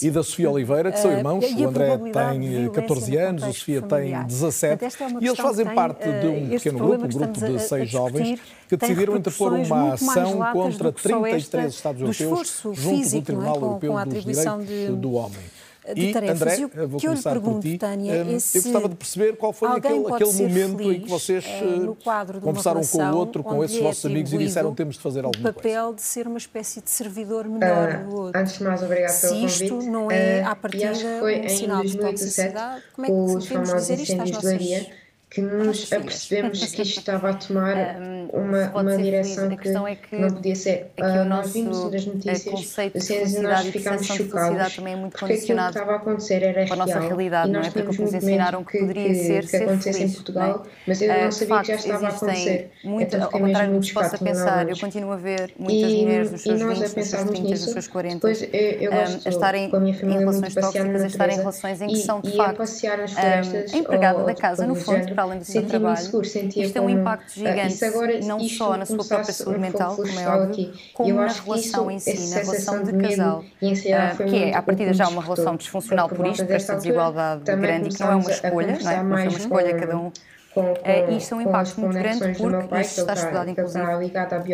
[0.00, 1.44] e da Sofia Oliveira, que são irmãos.
[1.44, 5.66] O André tem 14 eh, anos, a Sofia tem 17 é uma E eles fazem
[5.66, 9.94] parte tem, de um pequeno grupo, um grupo de seis jovens, que decidiram interpor uma
[9.94, 13.58] ação contra 33 Estados europeus junto físico, do Tribunal é?
[13.58, 14.86] com, Europeu com dos Direitos de...
[14.88, 15.61] do Homem
[15.94, 16.42] de e, tarefas.
[16.42, 18.58] André, eu vou que eu lhe pergunto, Tânia, um, esse...
[18.58, 21.96] eu gostava de perceber qual foi aquele, aquele momento em que vocês uh,
[22.40, 25.24] conversaram com o outro, com esses é vossos amigos e disseram que temos de fazer
[25.24, 25.50] alguma coisa.
[25.50, 28.40] O papel de ser uma espécie de servidor ah, melhor uh, do outro.
[28.40, 29.52] Antes de mais, obrigado pelo convite.
[29.52, 33.46] Se isto não é, uh, à partida, um sinal de toxicidade, como é que os
[33.48, 35.01] podemos dizer isto às nossas
[35.32, 37.74] que nos apercebemos que isto estava a tomar
[38.32, 40.90] uma, uma direção é que, é que não podia ser.
[40.96, 45.58] É uh, nós vimos nas notícias e nós ficámos chocados também é muito porque aquilo
[45.58, 47.84] que estava a acontecer era real nossa realidade, e nós não é?
[47.84, 50.14] porque nos ensinaram que, que poderia que, ser, que acontecesse acontece feliz, em é?
[50.14, 52.50] Portugal, mas eu ah, não sabia facto, que já estava a acontecer.
[52.84, 55.92] É muito, então, ao contrário do que se possa pensar, eu continuo a ver muitas
[55.92, 59.70] e, mulheres nos seus 20, nos seus nos seus 40 depois, eh, eu, a estarem
[59.70, 62.62] em relações tóxicas, a estarem em relações em que são de facto
[63.74, 65.98] empregada da casa, no fundo, para além do seu trabalho.
[65.98, 69.58] Seguro, sentia isto é um impacto gigante, isso agora, não só na sua própria saúde
[69.58, 73.08] mental, como é óbvio, como eu na relação isso, em si, na relação de, de
[73.08, 77.44] casal, uh, que é, à partida, já uma relação disfuncional por isto, por esta desigualdade
[77.44, 79.02] grande, e que não é uma escolha, não é?
[79.02, 80.12] Não é uma escolha, cada um
[80.54, 83.84] com, com, e isto é um impacto muito grande porque pai, isto está estudado inclusive.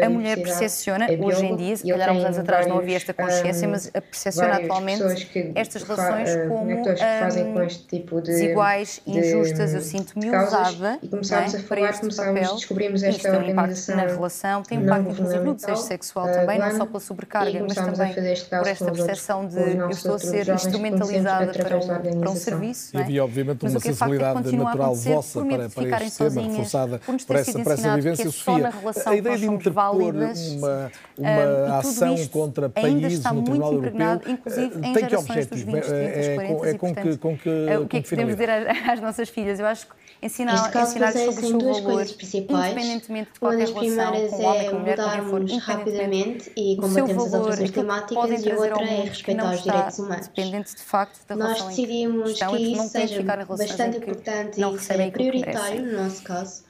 [0.03, 2.96] A mulher percepciona, é hoje em dia, se calhar há uns anos atrás não havia
[2.96, 8.20] esta consciência, um, mas percepciona atualmente que, estas relações uh, como um, com este tipo
[8.20, 11.57] de, desiguais, de, injustas, eu sinto-me usada e começámos é?
[11.57, 15.55] a falar, começámos, descobrimos esta isto tem um impacto na relação, tem impacto inclusive no
[15.55, 20.14] desejo sexual também, não só pela sobrecarga, mas também por esta percepção de eu estou
[20.14, 22.96] a ser instrumentalizada para um serviço.
[22.96, 27.72] E havia obviamente uma sensibilidade natural vossa para este tema, reforçada por, por essa, por
[27.72, 28.22] essa vivência.
[28.22, 28.72] É Sofia,
[29.07, 35.16] a ideia de interpor uma, uma ação contra países no Tribunal Europeu em tem que
[35.16, 35.72] objetivo?
[35.72, 37.49] 20, 30, é, 40, é, com que, com que,
[37.82, 38.51] o que é que podemos dizer
[38.91, 39.59] às nossas filhas?
[39.59, 42.72] Eu acho que ensinar, ensinar sobre o seu duas valor, coisas principais.
[42.72, 48.44] independentemente de qualquer Uma das primeiras relação, é mudarmos rapidamente e combatemos as alterações climáticas
[48.44, 50.26] e a outra é respeitar os direitos humanos.
[50.26, 56.02] Dependente de facto da Nós decidimos que isso seja bastante importante e seja prioritário no
[56.02, 56.62] nosso caso,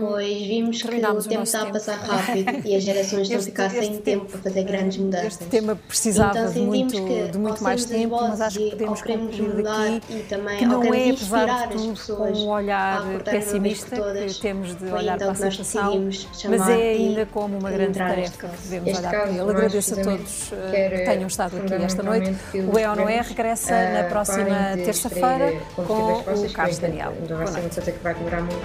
[0.00, 3.70] pois vimos que o tempo está a passar rápido e as gerações estão a ficar
[3.70, 5.26] sem tempo para fazer grandes mudanças.
[5.26, 9.62] Este tema precisava então, de muito, de muito mais tempo, mas acho que podemos concluir
[9.62, 10.24] daqui
[10.58, 15.16] que não é, apesar de tudo, com um olhar olhar pessimista que temos de olhar
[15.16, 16.08] então para a situação,
[16.48, 19.50] mas é ainda como uma grande tarefa que devemos olhar para ele.
[19.50, 22.34] Agradeço a todos eh, que tenham estado aqui esta noite.
[22.72, 27.12] O EON é regressa na próxima terça-feira com o Carlos Daniel.
[27.28, 28.60] Não vai ser uma coisa que vai demorar muito,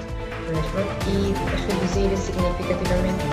[0.53, 0.89] mas pronto.
[1.07, 1.33] E
[1.71, 3.23] reduzir significativamente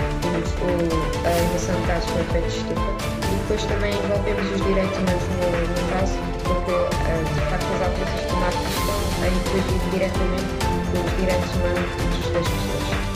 [1.25, 3.19] a emissão de gases com efeito de estufa.
[3.31, 6.13] E depois também envolvemos os direitos humanos no, no caso,
[6.43, 11.89] porque eh, de facto as alterações climáticas estão a interagir diretamente os direitos humanos
[12.33, 13.09] das pessoas.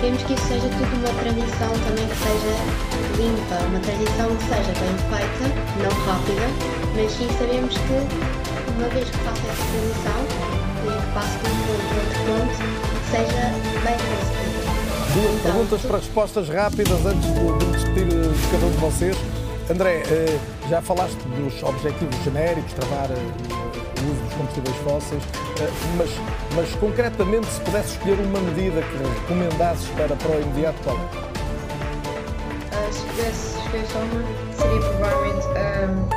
[0.00, 2.54] Queremos que isso seja tudo uma transição também que seja
[3.16, 5.44] limpa, uma transição que seja bem feita,
[5.82, 6.46] não rápida,
[6.94, 7.96] mas sim sabemos que
[8.76, 10.20] uma vez que faça essa transição
[10.84, 12.56] e que passe de um ponto para outro ponto,
[13.10, 13.44] seja
[13.84, 14.46] bem feita.
[15.16, 19.16] Duas então, perguntas para respostas rápidas antes de, despedir de cada um de vocês.
[19.70, 20.38] André, eh,
[20.68, 25.22] já falaste dos objetivos genéricos, travar eh, uso dos combustíveis fósseis,
[25.60, 26.10] eh, mas,
[26.54, 31.00] mas concretamente, se pudesse escolher uma medida que recomendasses para, para o imediato, qual é?
[31.00, 36.16] Uh, se pudesse escolher só uma, seria provavelmente um,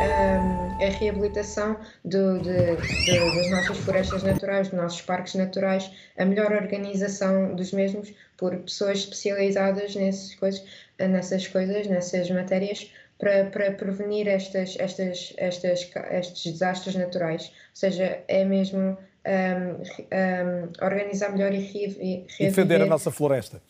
[0.84, 6.52] a reabilitação do, de, de, das nossas florestas naturais, dos nossos parques naturais, a melhor
[6.52, 10.64] organização dos mesmos por pessoas especializadas nessas coisas,
[10.98, 12.90] nessas, coisas, nessas matérias,
[13.20, 17.48] para, para prevenir estas, estas, estas, estes desastres naturais.
[17.48, 23.62] Ou seja, é mesmo um, um, organizar melhor e, e defender a nossa floresta.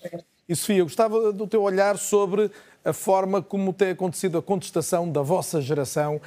[0.47, 2.49] E Sofia, gostava do teu olhar sobre
[2.85, 6.21] a forma como tem acontecido a contestação da vossa geração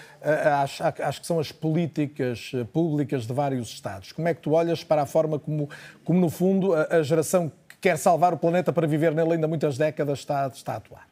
[0.60, 4.12] às, às que são as políticas eh, públicas de vários Estados.
[4.12, 5.68] Como é que tu olhas para a forma como,
[6.04, 9.48] como no fundo, a, a geração que quer salvar o planeta para viver nele ainda
[9.48, 11.11] muitas décadas está, está a atuar?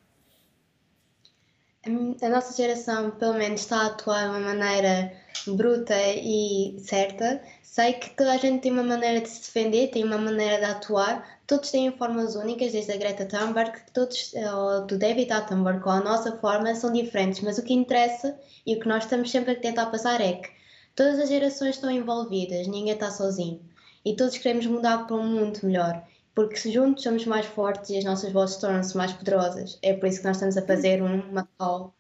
[1.83, 5.11] A nossa geração, pelo menos, está a atuar de uma maneira
[5.47, 7.43] bruta e certa.
[7.63, 10.65] Sei que toda a gente tem uma maneira de se defender, tem uma maneira de
[10.65, 11.41] atuar.
[11.47, 16.01] Todos têm formas únicas, desde a Greta Thunberg, todos, ou do David Attenborough, com a
[16.01, 17.41] nossa forma, são diferentes.
[17.41, 20.51] Mas o que interessa e o que nós estamos sempre a tentar passar é que
[20.95, 23.59] todas as gerações estão envolvidas, ninguém está sozinho.
[24.05, 26.05] E todos queremos mudar para um mundo melhor
[26.35, 29.79] porque se juntos somos mais fortes e as nossas vozes tornam-se mais poderosas.
[29.83, 31.95] É por isso que nós estamos a fazer uma call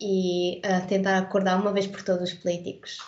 [0.00, 2.98] e a tentar acordar uma vez por todos os políticos.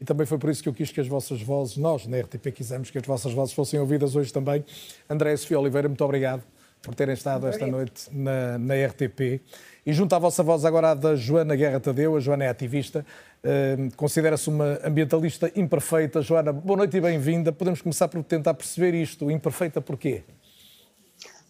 [0.00, 2.52] E também foi por isso que eu quis que as vossas vozes, nós na RTP
[2.52, 4.64] quisemos que as vossas vozes fossem ouvidas hoje também.
[5.10, 6.42] André e Sofia Oliveira, muito obrigado
[6.80, 9.42] por terem estado esta noite na, na, RTP.
[9.88, 13.06] E junto à vossa voz agora a da Joana Guerra Tadeu, a Joana é ativista,
[13.42, 16.20] uh, considera-se uma ambientalista imperfeita.
[16.20, 17.52] Joana, boa noite e bem-vinda.
[17.52, 19.30] Podemos começar por tentar perceber isto.
[19.30, 20.24] Imperfeita porquê?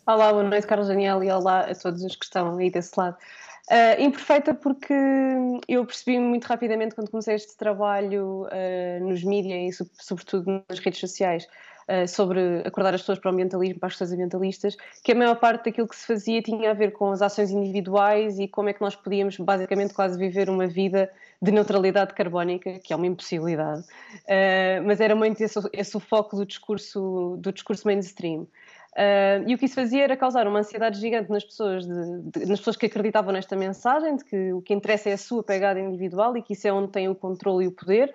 [0.06, 3.16] Olá, boa noite, Carlos Daniel, e olá a todos os que estão aí desse lado.
[3.72, 4.94] Uh, imperfeita porque
[5.66, 11.00] eu percebi muito rapidamente quando comecei este trabalho uh, nos mídias e sobretudo nas redes
[11.00, 11.44] sociais
[12.06, 15.66] sobre acordar as pessoas para o ambientalismo, para as questões ambientalistas, que a maior parte
[15.66, 18.80] daquilo que se fazia tinha a ver com as ações individuais e como é que
[18.80, 21.10] nós podíamos basicamente quase viver uma vida
[21.40, 26.36] de neutralidade carbónica, que é uma impossibilidade, uh, mas era muito esse, esse o foco
[26.36, 28.46] do discurso, do discurso mainstream.
[28.92, 32.46] Uh, e o que isso fazia era causar uma ansiedade gigante nas pessoas, de, de,
[32.46, 35.78] nas pessoas que acreditavam nesta mensagem, de que o que interessa é a sua pegada
[35.78, 38.12] individual e que isso é onde tem o controle e o poder,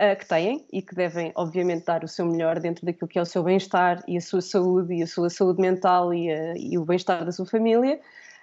[0.00, 3.22] uh, que têm e que devem, obviamente, dar o seu melhor dentro daquilo que é
[3.22, 6.78] o seu bem-estar e a sua saúde e a sua saúde mental e, a, e
[6.78, 8.00] o bem-estar da sua família.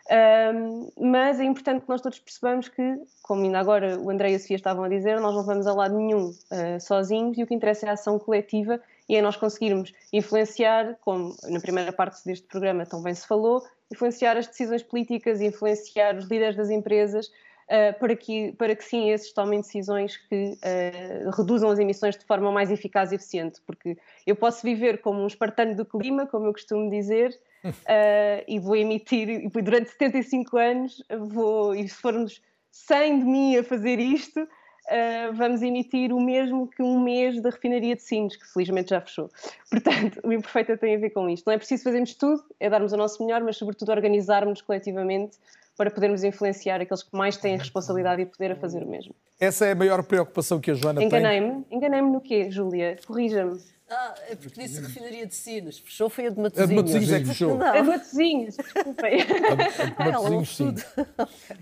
[0.08, 4.36] Um, mas é importante que nós todos percebamos que, como ainda agora o André e
[4.36, 7.48] a Sofia estavam a dizer, nós não vamos a lado nenhum uh, sozinhos e o
[7.48, 8.80] que interessa é a ação coletiva
[9.10, 14.38] e é nós conseguirmos influenciar, como na primeira parte deste programa também se falou, influenciar
[14.38, 17.32] as decisões políticas, influenciar os líderes das empresas
[17.66, 22.26] uh, para, que, para que sim esses tomem decisões que uh, reduzam as emissões de
[22.26, 23.62] forma mais eficaz e eficiente.
[23.66, 28.60] Porque eu posso viver como um espartano do clima, como eu costumo dizer, uh, e
[28.60, 32.42] vou emitir, e durante 75 anos, vou, e se formos
[32.72, 37.50] 100 de mim a fazer isto, uh, vamos emitir o mesmo que um mês da
[37.50, 39.30] refinaria de Sines, que felizmente já fechou.
[39.70, 41.46] Portanto, o Imperfeita tem a ver com isto.
[41.46, 45.38] Não é preciso fazermos tudo, é darmos o nosso melhor, mas sobretudo organizarmos coletivamente
[45.78, 49.14] para podermos influenciar aqueles que mais têm responsabilidade e poder a fazer o mesmo.
[49.40, 51.48] Essa é a maior preocupação que a Joana Enganei-me.
[51.48, 51.52] tem?
[51.52, 51.66] Enganei-me.
[51.72, 52.98] Enganei-me no quê, Júlia?
[53.06, 53.60] Corrija-me.
[53.88, 55.78] Ah, é porque disse refinaria de Sines.
[55.78, 56.64] Fechou foi a de Matosinhos.
[56.64, 57.56] A de Matosinhos é que fechou.
[57.56, 57.68] Não.
[57.68, 59.22] A de Matosinhos, desculpem.
[59.22, 59.26] A,
[60.04, 60.76] a de Matosinhos, sim.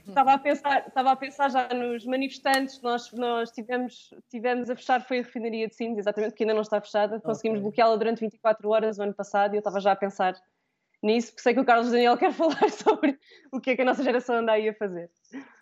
[0.07, 2.81] estava, a pensar, estava a pensar já nos manifestantes.
[2.81, 6.61] Nós, nós tivemos, tivemos a fechar, foi a refinaria de Sines, exatamente, porque ainda não
[6.61, 7.19] está fechada.
[7.19, 7.63] Conseguimos okay.
[7.63, 10.33] bloqueá-la durante 24 horas o ano passado e eu estava já a pensar
[11.03, 13.19] nisso, porque sei que o Carlos Daniel quer falar sobre
[13.51, 15.11] o que é que a nossa geração anda aí a fazer.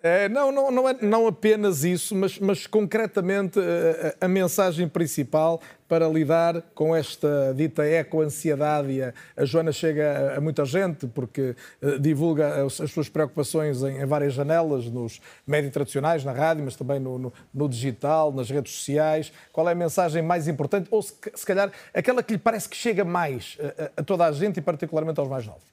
[0.04, 4.28] É, não, não, não, é, não apenas isso, mas, mas concretamente a, eh, a, a
[4.28, 9.04] mensagem principal para lidar com esta dita eco-ansiedade.
[9.04, 13.84] A, a Joana chega a, a, muita gente porque uh, divulga as, as, suas preocupações
[13.84, 18.32] em, em, várias janelas, nos médios tradicionais, na rádio, mas também no, no, no, digital,
[18.32, 19.32] nas redes sociais.
[19.54, 20.88] Qual é a mensagem mais importante?
[20.90, 24.32] Ou se, se calhar aquela que lhe parece que chega mais a, a toda a
[24.32, 25.71] gente e particularmente aos mais novos?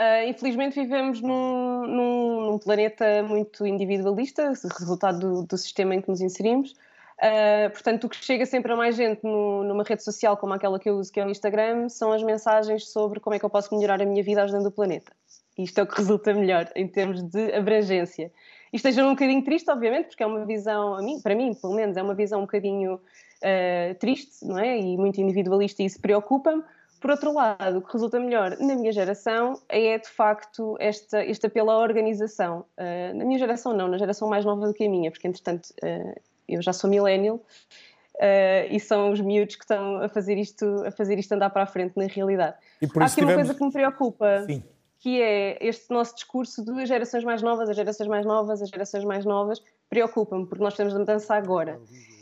[0.00, 6.08] Uh, infelizmente vivemos num, num, num, planeta muito individualista, resultado do, do, sistema em que
[6.08, 6.72] nos inserimos.
[7.18, 10.80] Uh, portanto, o que chega sempre a mais gente no, numa rede social como aquela
[10.80, 13.50] que eu uso, que é o Instagram, são as mensagens sobre como é que eu
[13.50, 15.12] posso melhorar a minha vida ajudando o planeta.
[15.58, 18.32] Isto é o que resulta melhor em termos de abrangência.
[18.72, 21.74] Isto esteja um bocadinho triste, obviamente, porque é uma visão, a mim, para mim, pelo
[21.74, 24.78] menos, é uma visão um bocadinho uh, triste, não é?
[24.78, 26.62] E muito individualista e isso preocupa-me
[27.00, 31.46] por outro lado, o que resulta melhor na minha geração é, de facto, esta, este
[31.46, 32.66] apelo à organização.
[32.78, 35.70] Uh, na minha geração, não, na geração mais nova do que a minha, porque, entretanto,
[35.82, 40.64] uh, eu já sou millennial uh, e são os miúdos que estão a fazer, isto,
[40.86, 42.56] a fazer isto andar para a frente, na realidade.
[42.82, 43.20] Há aqui tivemos...
[43.20, 44.44] uma coisa que me preocupa.
[44.46, 44.62] Sim.
[45.02, 49.02] Que é este nosso discurso de gerações mais novas, as gerações mais novas, as gerações
[49.02, 51.80] mais novas, preocupa-me, porque nós temos a mudança agora.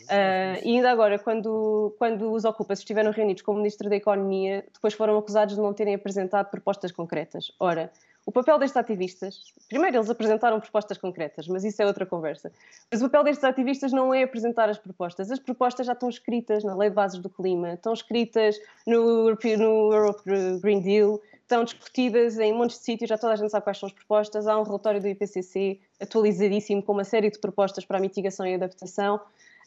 [0.08, 4.64] Uh, e ainda agora, quando, quando os ocupas estiveram reunidos com o Ministro da Economia,
[4.72, 7.52] depois foram acusados de não terem apresentado propostas concretas.
[7.60, 7.92] Ora,
[8.24, 12.50] o papel destes ativistas, primeiro eles apresentaram propostas concretas, mas isso é outra conversa.
[12.90, 15.30] Mas o papel destes ativistas não é apresentar as propostas.
[15.30, 19.92] As propostas já estão escritas na Lei de Bases do Clima, estão escritas no, no
[19.92, 20.22] Europe
[20.60, 23.86] Green Deal, estão discutidas em montes de sítios, já toda a gente sabe quais são
[23.86, 24.46] as propostas.
[24.46, 28.54] Há um relatório do IPCC atualizadíssimo com uma série de propostas para a mitigação e
[28.54, 29.20] adaptação.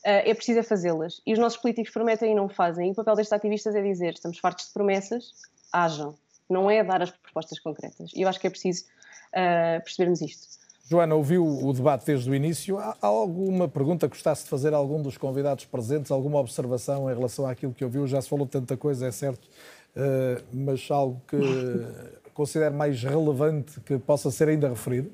[0.04, 1.22] Uh, é preciso fazê-las.
[1.26, 2.90] E os nossos políticos prometem e não fazem.
[2.90, 5.32] E o papel destes ativistas é dizer: estamos fartos de promessas,
[5.72, 6.16] hajam.
[6.50, 8.12] Não é dar as propostas concretas.
[8.14, 10.62] E eu acho que é preciso uh, percebermos isto.
[10.90, 12.78] Joana, ouviu o debate desde o início.
[12.78, 16.12] Há alguma pergunta que gostasse de fazer a algum dos convidados presentes?
[16.12, 18.06] Alguma observação em relação àquilo que ouviu?
[18.08, 19.46] Já se falou tanta coisa, é certo,
[19.96, 21.38] uh, mas algo que
[22.34, 25.10] considere mais relevante que possa ser ainda referido?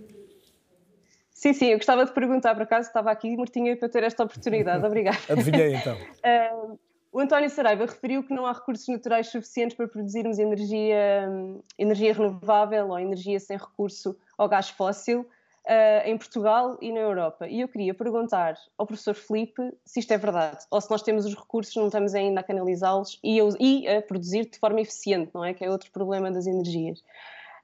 [1.38, 4.84] Sim, sim, eu gostava de perguntar, por acaso estava aqui mortinha para ter esta oportunidade.
[4.84, 5.20] Obrigada.
[5.30, 5.96] Adivinhei então.
[5.96, 6.80] Uh,
[7.14, 11.30] o António Saraiva referiu que não há recursos naturais suficientes para produzirmos energia,
[11.78, 17.48] energia renovável ou energia sem recurso ao gás fóssil uh, em Portugal e na Europa.
[17.48, 21.24] E eu queria perguntar ao professor Felipe se isto é verdade, ou se nós temos
[21.24, 25.46] os recursos, não estamos ainda a canalizá-los e, e a produzir de forma eficiente, não
[25.46, 25.54] é?
[25.54, 27.04] Que é outro problema das energias.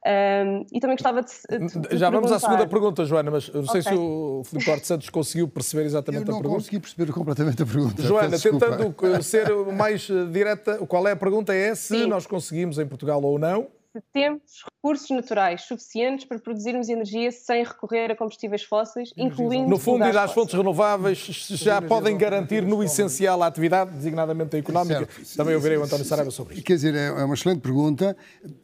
[0.06, 3.80] Um, e também gostava de, de Já vamos à segunda pergunta, Joana, mas não sei
[3.80, 3.94] okay.
[3.94, 6.46] se o Filipe Duarte Santos conseguiu perceber exatamente a pergunta.
[6.46, 8.02] Eu não consegui perceber completamente a pergunta.
[8.02, 10.02] Joana, tentando ser mais
[10.32, 11.54] direta, qual é a pergunta?
[11.54, 12.08] É se Sim.
[12.08, 17.64] nós conseguimos em Portugal ou não se temos recursos naturais suficientes para produzirmos energia sem
[17.64, 19.70] recorrer a combustíveis fósseis, incluindo.
[19.70, 21.20] No fundo, ir às fontes renováveis
[21.52, 25.08] já podem garantir no essencial a atividade, designadamente a económica.
[25.16, 25.38] Certo.
[25.38, 26.64] Também ouvirei o António Saraiva sobre isso.
[26.64, 28.16] Quer dizer, é, é uma excelente pergunta.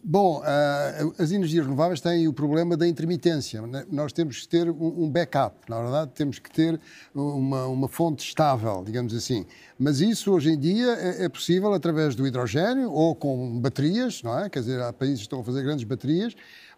[0.03, 3.61] Bom, ah, as energias renováveis têm o problema da intermitência.
[3.61, 3.85] Né?
[3.89, 6.77] Nós temos que ter um backup, na verdade, temos que ter
[7.15, 9.45] uma, uma fonte estável, digamos assim.
[9.79, 14.37] Mas isso hoje em dia é, é possível através do hidrogênio ou com baterias, não
[14.37, 14.49] é?
[14.49, 16.08] Quer dizer, há países que estão a fazer grandes baterias,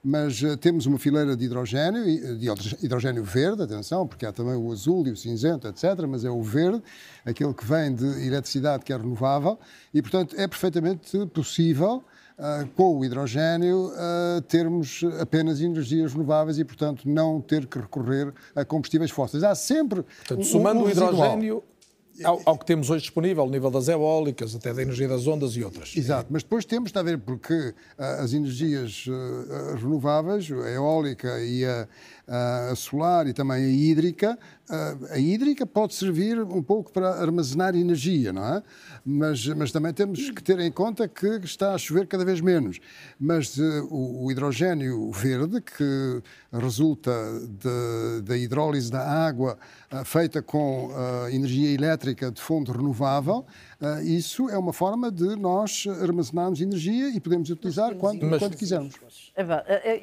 [0.03, 2.03] mas uh, temos uma fileira de hidrogênio,
[2.38, 2.47] de
[2.84, 6.41] hidrogênio verde, atenção, porque há também o azul e o cinzento, etc., mas é o
[6.41, 6.82] verde,
[7.25, 9.59] aquele que vem de eletricidade que é renovável,
[9.93, 12.03] e portanto é perfeitamente possível.
[12.39, 18.34] Uh, com o hidrogênio, uh, termos apenas energias renováveis e, portanto, não ter que recorrer
[18.55, 19.43] a combustíveis fósseis.
[19.43, 20.01] Há sempre.
[20.01, 21.63] Portanto, somando um, um o hidrogênio,
[22.24, 25.55] ao, ao, que temos hoje disponível, ao nível das eólicas, até da energia das ondas
[25.55, 25.95] e outras.
[25.95, 27.74] Exato, mas depois temos, está a ver, porque uh,
[28.19, 31.88] as energias uh, renováveis, a eólica e a,
[32.72, 34.38] a solar e também a hídrica,
[35.09, 38.63] a hídrica pode servir um pouco para armazenar energia, não é?
[39.05, 42.80] Mas, mas também temos que ter em conta que está a chover cada vez menos.
[43.19, 47.11] Mas o, o, hidrogênio verde, que resulta
[48.23, 49.57] da hidrólise da água
[49.91, 53.45] uh, feita com uh, energia elétrica de fonte renovável,
[54.03, 58.93] isso é uma forma de nós armazenarmos energia e podemos utilizar quando, mas, quando quisermos.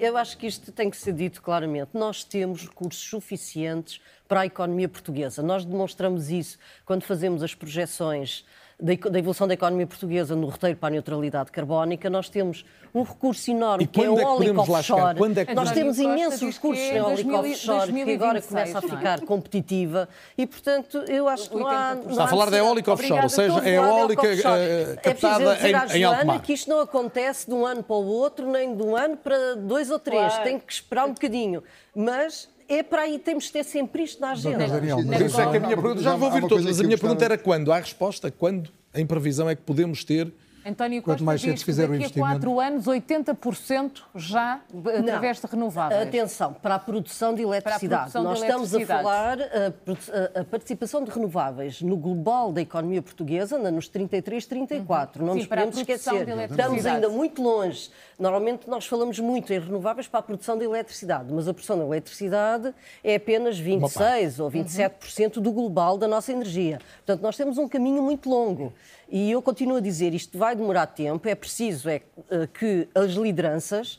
[0.01, 1.91] Eu acho que isto tem que ser dito claramente.
[1.95, 5.43] Nós temos recursos suficientes para a economia portuguesa.
[5.43, 8.45] Nós demonstramos isso quando fazemos as projeções
[8.81, 12.65] da evolução da economia portuguesa no roteiro para a neutralidade carbónica, nós temos
[12.95, 15.19] um recurso enorme que é o eólico offshore.
[15.37, 18.89] É que nós temos imensos recursos em eólico offshore que agora começa a é?
[18.89, 21.97] ficar competitiva e, portanto, eu acho que não há...
[22.09, 26.05] Está a falar da eólica offshore, ou seja, a eólica uh, captada é em, em
[26.05, 26.41] alto mar.
[26.41, 29.57] que isto não acontece de um ano para o outro, nem de um ano para
[29.57, 30.33] dois ou três.
[30.33, 30.45] Claro.
[30.45, 31.65] Tem que esperar um bocadinho.
[31.97, 34.67] Mas é para aí, temos de ter sempre isto na agenda.
[34.67, 36.99] Daniel, mas isso é que a minha pergunta, já vou ouvir todos, mas a minha
[36.99, 37.73] pergunta era quando?
[37.73, 38.31] Há resposta?
[38.31, 40.31] Quando, em previsão, é que podemos ter
[40.69, 42.09] António Costa Quanto mais cedo o investimento.
[42.09, 44.61] Daqui a quatro anos, 80% já
[45.01, 45.49] através Não.
[45.49, 46.03] de renováveis.
[46.03, 48.11] Atenção, para a produção de eletricidade.
[48.13, 53.01] Produção Nós de estamos a falar a, a, participação de renováveis no global da economia
[53.01, 55.21] portuguesa, nos 33, 34.
[55.21, 55.27] Uhum.
[55.27, 56.29] Não Sim, nos podemos esquecer.
[56.51, 57.91] Estamos ainda muito longe.
[58.19, 61.85] Normalmente nós falamos muito em renováveis para a produção de eletricidade, mas a produção de
[61.85, 65.43] eletricidade é apenas 26 ou 27% uhum.
[65.43, 66.79] do global da nossa energia.
[66.99, 68.73] Portanto, nós temos um caminho muito longo.
[69.11, 73.13] E eu continuo a dizer, isto vai demorar tempo, é preciso é, eh, que as
[73.13, 73.99] lideranças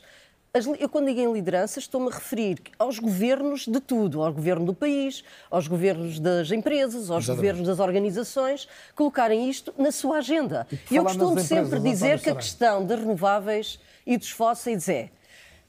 [0.52, 4.66] as, eu, quando digo em lideranças, estou-me a referir aos governos de tudo, ao governo
[4.66, 7.36] do país, aos governos das empresas, aos Exatamente.
[7.36, 10.66] governos das organizações, colocarem isto na sua agenda.
[10.90, 15.10] E eu costumo sempre dizer que a questão das renováveis e dos fósseis é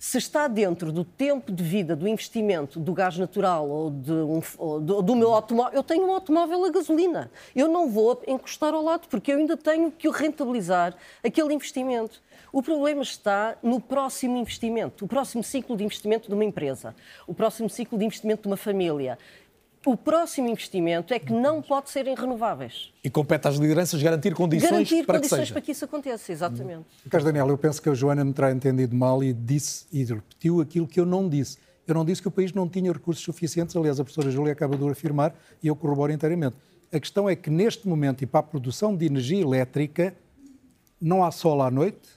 [0.02, 4.42] se está dentro do tempo de vida do investimento do gás natural ou, de um,
[4.58, 7.30] ou do, do, meu automóvel, eu tenho um automóvel a gasolina.
[7.56, 12.20] Eu não vou encostar ao lado porque eu ainda tenho que rentabilizar aquele investimento.
[12.52, 16.96] O problema está no próximo investimento, o próximo ciclo de investimento de uma empresa,
[17.28, 19.20] o próximo ciclo de investimento de uma família
[19.86, 22.92] o próximo investimento é que não pode ser em renováveis.
[23.04, 25.54] E compete às lideranças garantir condições garantir para condições que seja.
[25.54, 26.86] para que isso aconteça, exatamente.
[27.10, 30.62] Carlos Daniel, eu penso que a Joana me terá entendido mal e disse e repetiu
[30.62, 31.58] aquilo que eu não disse.
[31.88, 34.78] Eu não disse que o país não tinha recursos suficientes, aliás, a professora Júlia acaba
[34.78, 36.56] de afirmar e eu corroboro inteiramente.
[36.94, 40.14] A questão é que neste momento e para a produção de energia elétrica
[41.00, 42.08] não há sol à noite,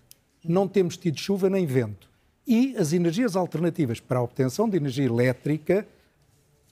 [0.44, 2.10] não temos tido chuva nem vento.
[2.46, 5.86] E as energias alternativas para a obtenção de energia elétrica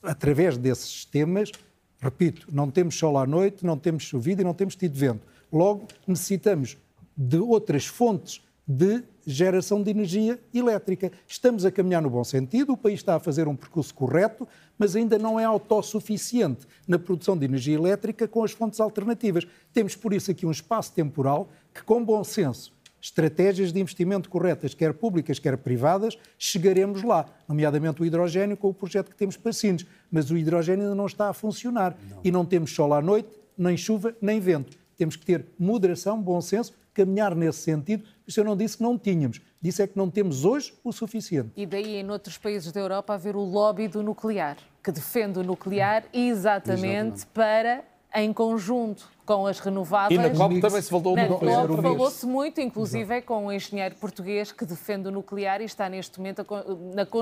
[0.03, 1.51] através desses sistemas,
[1.99, 5.25] repito, não temos sol à noite, não temos chovido e não temos tido vento.
[5.51, 6.77] Logo, necessitamos
[7.15, 11.11] de outras fontes de geração de energia elétrica.
[11.27, 14.47] Estamos a caminhar no bom sentido, o país está a fazer um percurso correto,
[14.77, 19.45] mas ainda não é autossuficiente na produção de energia elétrica com as fontes alternativas.
[19.73, 22.73] Temos, por isso, aqui um espaço temporal que, com bom senso
[23.03, 28.73] estratégias de investimento corretas, quer públicas, quer privadas, chegaremos lá, nomeadamente o hidrogênio com o
[28.73, 29.85] projeto que temos para Sines.
[30.09, 32.21] Mas o hidrogênio ainda não está a funcionar não.
[32.23, 33.27] e não temos sol à noite,
[33.57, 34.77] nem chuva, nem vento.
[34.95, 38.05] Temos que ter moderação, bom senso, caminhar nesse sentido.
[38.25, 41.49] Isso eu não disse que não tínhamos, disse é que não temos hoje o suficiente.
[41.57, 45.43] E daí, em outros países da Europa, haver o lobby do nuclear, que defende o
[45.43, 47.25] nuclear exatamente, exatamente.
[47.33, 47.83] para,
[48.15, 50.19] em conjunto com as renováveis.
[50.19, 51.45] E na COP também se voltou na COP
[51.81, 56.45] falou-se muito, inclusive com um engenheiro português que defende o nuclear e está neste momento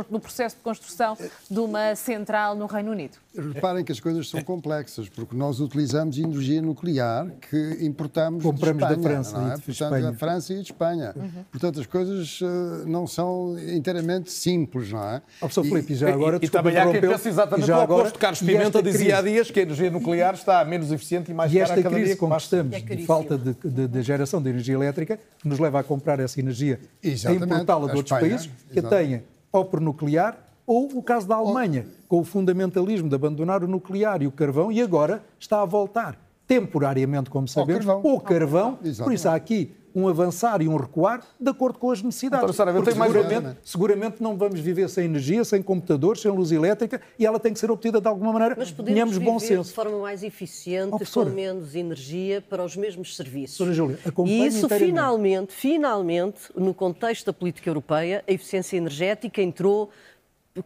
[0.09, 1.17] no processo de construção
[1.49, 3.17] de uma central no Reino Unido.
[3.53, 8.93] Reparem que as coisas são complexas, porque nós utilizamos energia nuclear que importamos Compramos de
[8.93, 9.53] Espanha, da França não é?
[9.53, 10.11] e de Portanto, Espanha.
[10.11, 11.13] da França e de Espanha.
[11.15, 11.45] Uhum.
[11.49, 12.45] Portanto, as coisas uh,
[12.85, 15.21] não são inteiramente simples, não é?
[15.37, 16.39] Oh, professor Filipe, já agora...
[16.41, 18.19] E, e também há quem pense exatamente já o oposto.
[18.19, 21.73] Carlos Pimenta dizia há dias que a energia nuclear está menos eficiente e mais cara
[21.73, 25.19] a crise com que estamos, é de falta de, de, de, geração de energia elétrica,
[25.39, 27.43] que nos leva a comprar essa energia Exatamente.
[27.43, 31.35] e importá-la de outros países que a tenha ou por nuclear ou o caso da
[31.35, 35.65] Alemanha, com o fundamentalismo de abandonar o nuclear e o carvão e agora está a
[35.65, 38.19] voltar temporariamente, como sabemos, o carvão.
[38.19, 38.79] carvão.
[39.03, 42.55] Por isso há aqui um avançar e um recuar de acordo com as necessidades.
[42.55, 47.25] Sara, Porque seguramente, seguramente não vamos viver sem energia, sem computadores, sem luz elétrica e
[47.25, 48.55] ela tem que ser obtida de alguma maneira.
[48.57, 49.69] Mas podemos bom senso.
[49.69, 53.75] de forma mais eficiente, oh, com menos energia para os mesmos serviços.
[53.75, 59.89] Júlia, e isso finalmente, finalmente, no contexto da política europeia, a eficiência energética entrou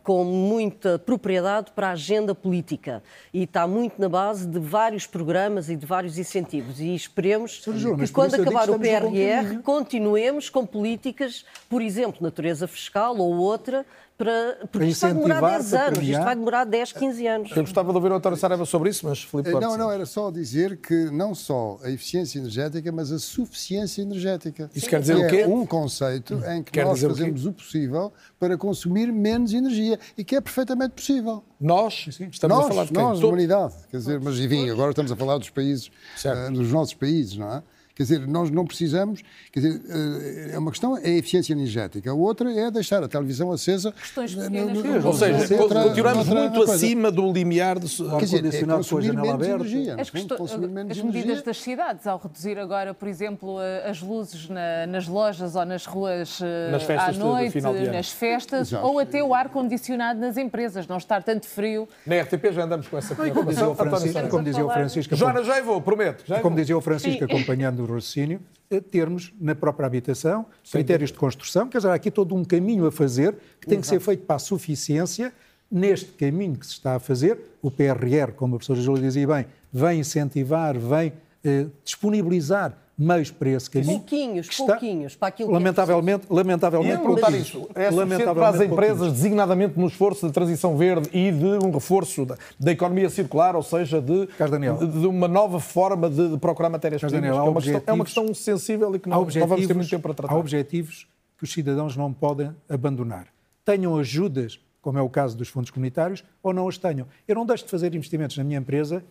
[0.03, 3.03] com muita propriedade para a agenda política
[3.33, 6.79] e está muito na base de vários programas e de vários incentivos.
[6.79, 13.35] E esperemos que quando acabar o PRR continuemos com políticas, por exemplo, natureza fiscal ou
[13.35, 13.85] outra,
[14.17, 17.51] para, porque isto vai demorar 10 anos, isto vai demorar 10, 15 anos.
[17.51, 20.05] Eu gostava de ouvir o António Saraiva sobre isso, mas Filipe Não, não, não, era
[20.05, 24.69] só dizer que não só a eficiência energética, mas a suficiência energética.
[24.73, 25.41] Isso quer dizer o quê?
[25.41, 29.99] É um conceito em que quer nós fazemos o, o, possível para consumir menos energia
[30.17, 31.43] e que é perfeitamente possível.
[31.59, 33.03] Nós estamos nós, a falar de quem?
[33.03, 33.73] Nós, a humanidade.
[33.91, 35.91] Quer dizer, mas enfim, agora estamos a falar dos países,
[36.23, 37.63] uh, dos nossos países, não é?
[37.95, 39.21] Quer dizer, nós não precisamos.
[39.53, 43.07] Quer dizer, eh, é uma questão é a eficiência energética, a outra é deixar a
[43.07, 43.93] televisão acesa.
[43.93, 44.83] Questões pequenas.
[44.83, 49.01] No, no, ou seja, continuamos muito acima do limiar de quer dizer, é com a
[49.01, 49.55] janela aberta.
[49.55, 50.11] Energia, as,
[50.89, 53.57] as medidas das cidades, ao reduzir agora, por exemplo,
[53.89, 58.85] as luzes na, nas lojas ou nas ruas eh, nas à noite, nas festas, Exato.
[58.85, 61.87] ou até o ar-condicionado nas empresas, não estar tanto frio.
[62.05, 63.73] Na RTP já andamos com essa preocupação.
[64.29, 65.15] Como dizia o Francisco.
[65.15, 66.25] Joana, já vou, prometo.
[66.41, 68.41] Como dizia o Francisco, acompanhando do raciocínio,
[68.91, 72.91] termos na própria habitação critérios de construção, quer dizer, há aqui todo um caminho a
[72.91, 75.33] fazer que tem que ser feito para a suficiência.
[75.69, 79.45] Neste caminho que se está a fazer, o PRR, como a professora Júlia dizia bem,
[79.73, 81.11] vem incentivar, vem
[81.43, 83.99] eh, disponibilizar meios para esse caminho.
[83.99, 87.69] Pouquinhos, está, pouquinhos, para aquilo lamentavelmente, que é Lamentavelmente, perguntar isso.
[87.75, 92.25] É lamentavelmente para as empresas, designadamente no esforço de transição verde e de um reforço
[92.25, 96.69] da, da economia circular, ou seja, de, de, de uma nova forma de, de procurar
[96.69, 97.23] matérias-primas.
[97.23, 100.03] É, uma questão, é uma questão sensível e que não, não vamos ter muito tempo
[100.03, 100.33] para tratar.
[100.33, 101.07] Há objetivos
[101.37, 103.27] que os cidadãos não podem abandonar.
[103.65, 107.07] Tenham ajudas, como é o caso dos fundos comunitários, ou não as tenham.
[107.27, 109.03] Eu não deixo de fazer investimentos na minha empresa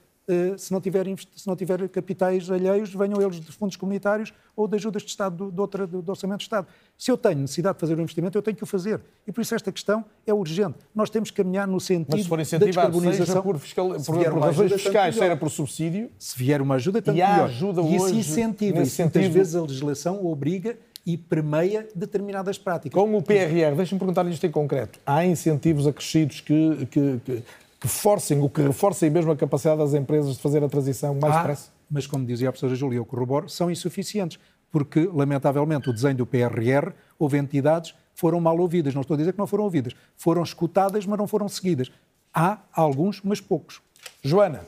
[0.57, 1.05] se não, tiver,
[1.37, 5.37] se não tiver capitais alheios, venham eles dos fundos comunitários ou de ajudas de Estado,
[5.37, 6.67] do, do, outra, do, Orçamento de Estado.
[6.97, 9.01] Se eu tenho necessidade de fazer um investimento, eu tenho que o fazer.
[9.27, 10.79] E por isso esta questão é urgente.
[10.95, 13.43] Nós temos que caminhar no sentido Mas se for incentivar, da descarbonização.
[13.43, 16.11] por, fiscal, por, por razões fiscais, seja por subsídio.
[16.19, 17.45] Se vier uma ajuda, tanto e melhor.
[17.45, 18.79] Ajuda e isso incentiva.
[18.83, 22.99] E muitas vezes a legislação obriga e permeia determinadas práticas.
[22.99, 24.99] Como o PRR, deixem-me perguntar-lhe isto em concreto.
[25.05, 27.43] Há incentivos acrescidos que, que, que
[27.85, 31.35] que forcem, o que reforcem mesmo a capacidade das empresas de fazer a transição mais
[31.35, 31.71] ah, depressa?
[31.91, 34.39] Mas, como dizia a professora Júlia, eu corroboro, são insuficientes,
[34.73, 38.95] porque, lamentavelmente, o desenho do PRR, houve entidades que foram mal ouvidas.
[38.95, 39.93] Não estou a dizer que não foram ouvidas.
[40.17, 41.93] Foram escutadas, mas não foram seguidas.
[42.33, 43.83] Há alguns, mas poucos.
[44.23, 44.65] Joana.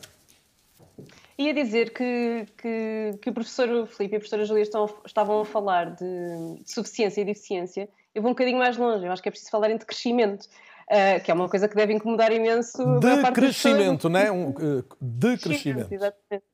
[1.38, 5.44] Ia dizer que, que, que o professor Filipe e a professora Júlia estão, estavam a
[5.46, 7.88] falar de, de suficiência e de eficiência.
[8.14, 9.06] Eu vou um bocadinho mais longe.
[9.06, 10.46] Eu acho que é preciso falar em crescimento
[10.90, 12.98] uh, que é uma coisa que deve incomodar imenso.
[12.98, 14.30] De crescimento, não é?
[14.30, 15.92] Um, uh, de crescimento.
[15.92, 16.44] Exatamente.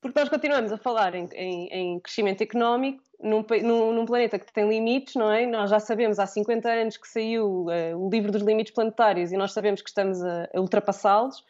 [0.00, 4.52] Porque nós continuamos a falar em, em, em crescimento económico num, num, num, planeta que
[4.52, 5.46] tem limites, não é?
[5.46, 9.36] Nós já sabemos há 50 anos que saiu uh, o livro dos limites planetários e
[9.36, 11.42] nós sabemos que estamos a, a ultrapassá-los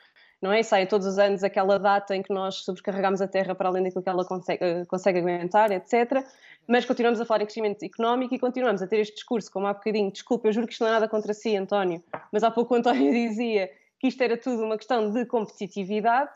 [0.46, 0.62] não é?
[0.62, 4.02] Sai todos os anos aquela data em que nós sobrecarregamos a Terra para além daquilo
[4.02, 6.24] que ela consegue, consegue aguentar, etc
[6.66, 9.72] mas continuamos a falar em crescimento económico e continuamos a ter este discurso, como há
[9.72, 12.02] bocadinho, desculpa, eu juro que isto não é nada contra si, António,
[12.32, 13.70] mas há pouco o António dizia
[14.00, 16.30] que isto era tudo uma questão de competitividade,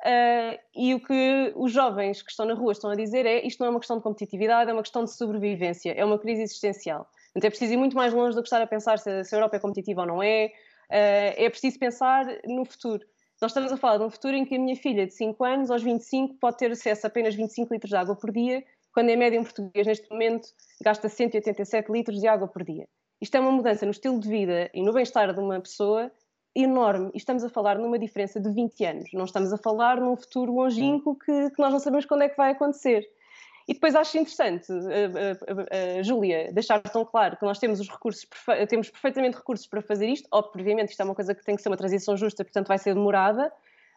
[0.00, 3.60] uh, e o que os jovens que estão na rua estão a dizer é isto
[3.60, 7.08] não é uma questão de competitividade, é uma questão de sobrevivência, é uma crise existencial.
[7.34, 9.38] Então é preciso ir muito mais longe do que estar a pensar se, se a
[9.38, 10.46] Europa é competitiva ou não é,
[10.90, 13.06] uh, é preciso pensar no futuro.
[13.40, 15.70] Nós estamos a falar de um futuro em que a minha filha de 5 anos,
[15.70, 18.64] aos 25, pode ter acesso a apenas 25 litros de água por dia,
[18.94, 20.48] quando em média um português neste momento
[20.82, 22.88] gasta 187 litros de água por dia.
[23.20, 26.10] Isto é uma mudança no estilo de vida e no bem-estar de uma pessoa
[26.54, 27.10] enorme.
[27.12, 29.10] E estamos a falar numa diferença de 20 anos.
[29.12, 32.36] Não estamos a falar num futuro longínquo que, que nós não sabemos quando é que
[32.38, 33.06] vai acontecer.
[33.68, 37.88] E depois acho interessante, uh, uh, uh, Júlia, deixar tão claro que nós temos os
[37.88, 38.26] recursos,
[38.68, 40.28] temos perfeitamente recursos para fazer isto.
[40.30, 42.94] Obviamente, isto é uma coisa que tem que ser uma transição justa, portanto vai ser
[42.94, 43.52] demorada,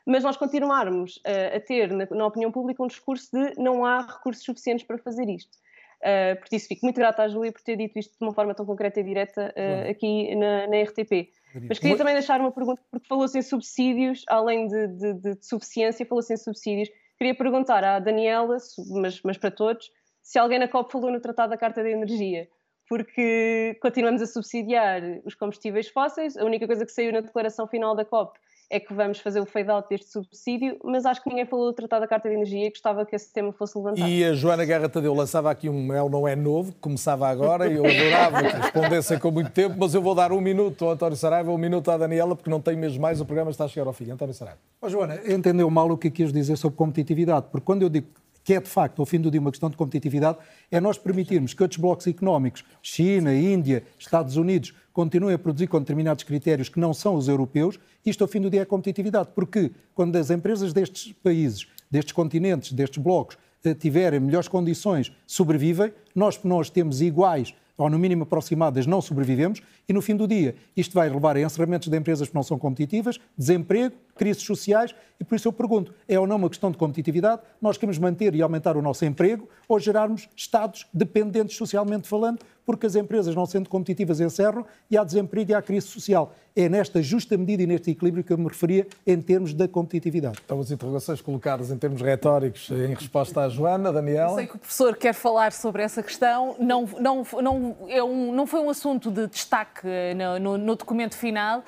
[0.08, 1.22] mas nós continuarmos
[1.56, 5.30] a ter na, na, opinião pública um discurso de não há recursos suficientes para fazer
[5.30, 5.56] isto.
[6.00, 8.56] Uh, por isso fico muito grata à Júlia por ter dito isto de uma forma
[8.56, 9.54] tão concreta e direta
[9.88, 11.30] aqui na, na, RTP.
[11.68, 15.46] Mas queria também deixar uma pergunta, porque falou-se em subsídios, além de, de, de, de
[15.46, 16.90] suficiência, falou-se em subsídios.
[17.20, 18.56] Queria perguntar à Daniela,
[18.92, 19.92] mas, mas para todos,
[20.24, 22.48] se alguém na COP falou no Tratado da Carta de Energia,
[22.88, 27.94] porque continuamos a subsidiar os combustíveis fósseis, a única coisa que saiu na declaração final
[27.94, 28.40] da COP
[28.70, 32.02] é que vamos fazer o fade-out deste subsídio, mas acho que ninguém falou do Tratado
[32.02, 34.08] da Carta de Energia e gostava que esse tema fosse levantado.
[34.08, 37.68] E a Joana Guerra Tadeu lançava aqui um Mel não é novo, que começava agora,
[37.68, 40.92] e eu adorava que respondessem com muito tempo, mas eu vou dar um minuto ao
[40.92, 43.68] António Saraiva, um minuto à Daniela, porque não tenho mesmo mais, o programa está a
[43.68, 44.12] chegar ao fim.
[44.12, 44.60] António Saraiva.
[44.82, 48.08] Oh, Joana, entendeu mal o que quis dizer sobre competitividade, porque quando eu digo
[48.44, 50.38] que é de facto, ao fim do dia, uma questão de competitividade,
[50.72, 55.80] é nós permitirmos que outros blocos económicos, China, Índia, Estados Unidos, continuem a produzir com
[55.80, 57.80] determinados critérios que não são os europeus.
[58.06, 59.30] Isto, ao fim do dia, é competitividade.
[59.36, 65.94] Porque quando as empresas destes países, destes continentes, destes blocos, eh, tiverem melhores condições, sobrevivem,
[66.16, 70.56] nós, nós temos iguais ou no mínimo aproximadas, não sobrevivemos e no fim do dia
[70.76, 75.24] isto vai levar a encerramentos de empresas que não são competitivas, desemprego, crises sociais e
[75.24, 77.42] por isso eu pergunto, é ou não uma questão de competitividade?
[77.62, 82.86] Nós queremos manter e aumentar o nosso emprego ou gerarmos Estados dependentes socialmente falando, porque
[82.86, 86.34] as empresas não sendo competitivas encerram e há desemprego e há crise social.
[86.56, 90.40] É nesta justa medida e neste equilíbrio que eu me referia em termos da competitividade.
[90.44, 94.36] Então as interrogações colocadas em termos retóricos em resposta à Joana, Daniela.
[94.36, 96.56] Sei que o professor quer falar sobre essa questão.
[96.60, 101.16] Não, não, não, é um, não foi um assunto de destaque no, no, no documento
[101.16, 101.64] final, uh,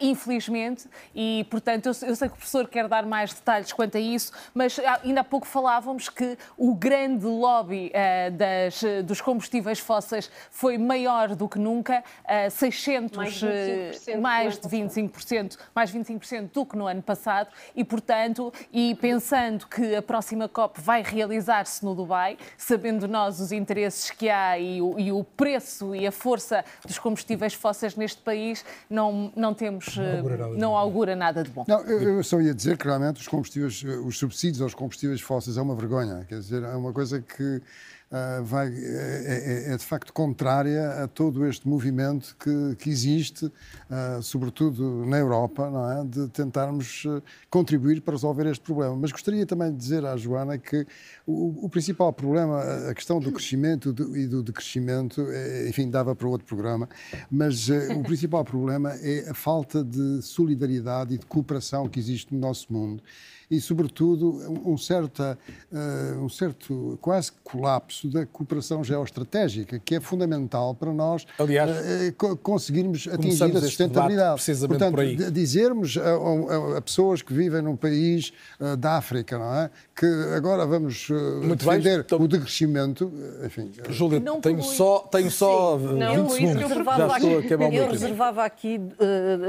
[0.00, 4.00] infelizmente, e portanto eu, eu, sei que o professor quer dar mais detalhes quanto a
[4.00, 10.30] isso, mas ainda há pouco falávamos que o grande lobby uh, das, dos combustíveis fósseis
[10.50, 16.66] foi maior do que nunca, uh, 600, mais, 25% mais de 25%, mais 25% do
[16.66, 21.94] que no ano passado, e portanto, e pensando que a próxima COP vai realizar-se no
[21.94, 26.64] Dubai, sabendo nós os interesses que há e o, e o preço e a força
[26.84, 31.50] dos combustíveis fósseis neste país, não, não temos, não augura nada, não augura nada de
[31.50, 31.64] bom.
[31.66, 35.56] Não, eu, eu, só ia dizer que realmente os combustíveis, os subsídios aos combustíveis fósseis
[35.56, 37.62] é uma vergonha, quer dizer, é uma coisa que
[38.10, 43.46] uh, vai, é, é, é, de facto contrária a todo este movimento que, que existe,
[43.46, 45.70] uh, sobretudo na Europa,
[46.00, 46.04] é?
[46.04, 48.96] de tentarmos uh, contribuir para resolver este problema.
[48.96, 50.86] Mas gostaria também de dizer à Joana que
[51.26, 56.14] o, o principal problema, a questão do crescimento do, e do decrescimento, é, enfim, dava
[56.14, 56.88] para outro programa,
[57.30, 62.40] mas o principal problema é a falta de solidariedade e de cooperação que existe no
[62.40, 63.02] nosso mundo
[63.50, 65.38] e, sobretudo, um, certa,
[65.70, 72.36] uh, um certo quase colapso da cooperação geoestratégica, que é fundamental para nós Aliás, uh,
[72.38, 74.42] conseguirmos atingir a sustentabilidade.
[74.66, 75.16] Portanto, por aí.
[75.30, 79.70] dizermos a, a, a, pessoas que vivem num país uh, da África, não é?
[79.94, 83.12] Que agora vamos Muito defender bem, o decrescimento,
[83.44, 83.70] enfim.
[83.88, 86.62] Júlia, tenho só, tenho só não, 20 segundos.
[86.62, 88.80] Eu reservava aqui, eu reservava aqui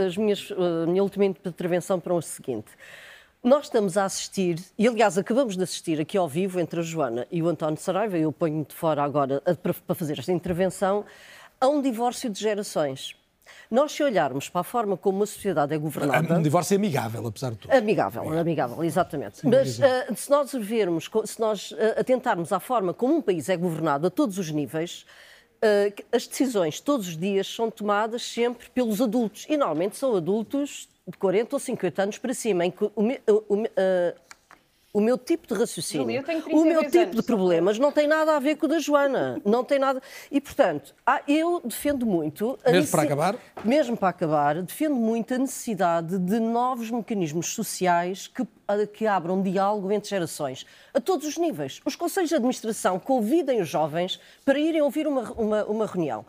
[0.05, 2.69] as minhas, a minha última intervenção para o seguinte.
[3.43, 7.27] Nós estamos a assistir, e aliás acabamos de assistir aqui ao vivo entre a Joana
[7.31, 11.05] e o António Saraiva, eu ponho-me de fora agora para fazer esta intervenção,
[11.61, 13.15] a um divórcio de gerações.
[13.69, 16.37] Nós, se olharmos para a forma como a sociedade é governada.
[16.37, 17.71] Um divórcio amigável, apesar de tudo.
[17.71, 18.39] Amigável, é.
[18.39, 19.47] amigável, exatamente.
[19.47, 23.55] Mas uh, se nós vermos, se nós uh, atentarmos à forma como um país é
[23.55, 25.05] governado a todos os níveis,
[25.63, 29.45] uh, as decisões todos os dias são tomadas sempre pelos adultos.
[29.47, 33.53] E normalmente são adultos de 40 ou 50 anos para cima, em que o, o,
[33.55, 33.63] o,
[34.97, 36.03] o meu tipo de raciocínio,
[36.51, 37.15] o meu tipo anos.
[37.15, 39.39] de problemas não tem nada a ver com o da Joana.
[39.45, 40.01] Não tem nada.
[40.31, 40.95] E, portanto,
[41.27, 42.57] eu defendo muito.
[42.65, 42.91] Mesmo necess...
[42.91, 43.35] para acabar?
[43.63, 48.43] Mesmo para acabar, defendo muito a necessidade de novos mecanismos sociais que,
[48.91, 51.79] que abram diálogo entre gerações, a todos os níveis.
[51.85, 56.25] Os conselhos de administração convidem os jovens para irem ouvir uma, uma, uma reunião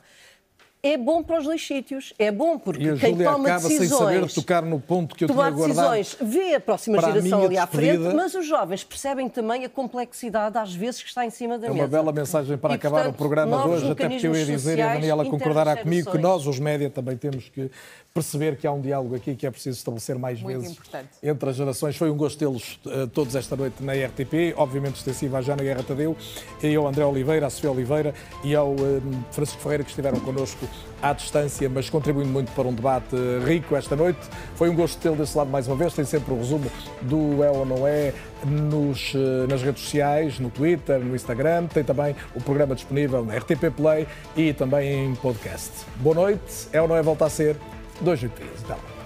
[0.82, 2.12] é bom para os dois sítios.
[2.18, 3.88] É bom porque e a quem Júlia toma acaba decisões...
[3.88, 7.44] sem saber tocar no ponto que eu tomar tinha decisões, vê a próxima geração a
[7.44, 11.30] ali à frente, mas os jovens percebem também a complexidade, às vezes, que está em
[11.30, 11.80] cima da é mesa.
[11.80, 14.36] É uma bela mensagem para e, acabar portanto, o programa de hoje, até porque eu
[14.36, 17.70] ia dizer, e a Daniela concordará comigo, que nós, os média, também temos que
[18.14, 21.08] perceber que há um diálogo aqui que é preciso estabelecer mais Muito vezes importante.
[21.22, 21.96] entre as gerações.
[21.96, 25.82] Foi um gosto tê-los uh, todos esta noite na RTP, obviamente extensiva à Jana Guerra
[25.82, 26.16] Tadeu,
[26.62, 28.12] e ao André Oliveira, à Sofia Oliveira
[28.42, 30.66] e ao uh, Francisco Ferreira, que estiveram connosco
[31.00, 34.20] à distância, mas contribuindo muito para um debate uh, rico esta noite.
[34.56, 35.94] Foi um gosto tê-lo desse lado mais uma vez.
[35.94, 36.68] Tem sempre o resumo
[37.02, 38.12] do É ou Não É
[38.44, 39.14] nos,
[39.48, 41.66] nas redes sociais, no Twitter, no Instagram.
[41.66, 44.06] Tem também o programa disponível na RTP Play
[44.36, 45.70] e também em podcast.
[45.96, 46.68] Boa noite.
[46.72, 47.56] É ou Não É volta a ser
[48.00, 48.50] 2 e 13.
[48.64, 48.97] Até lá.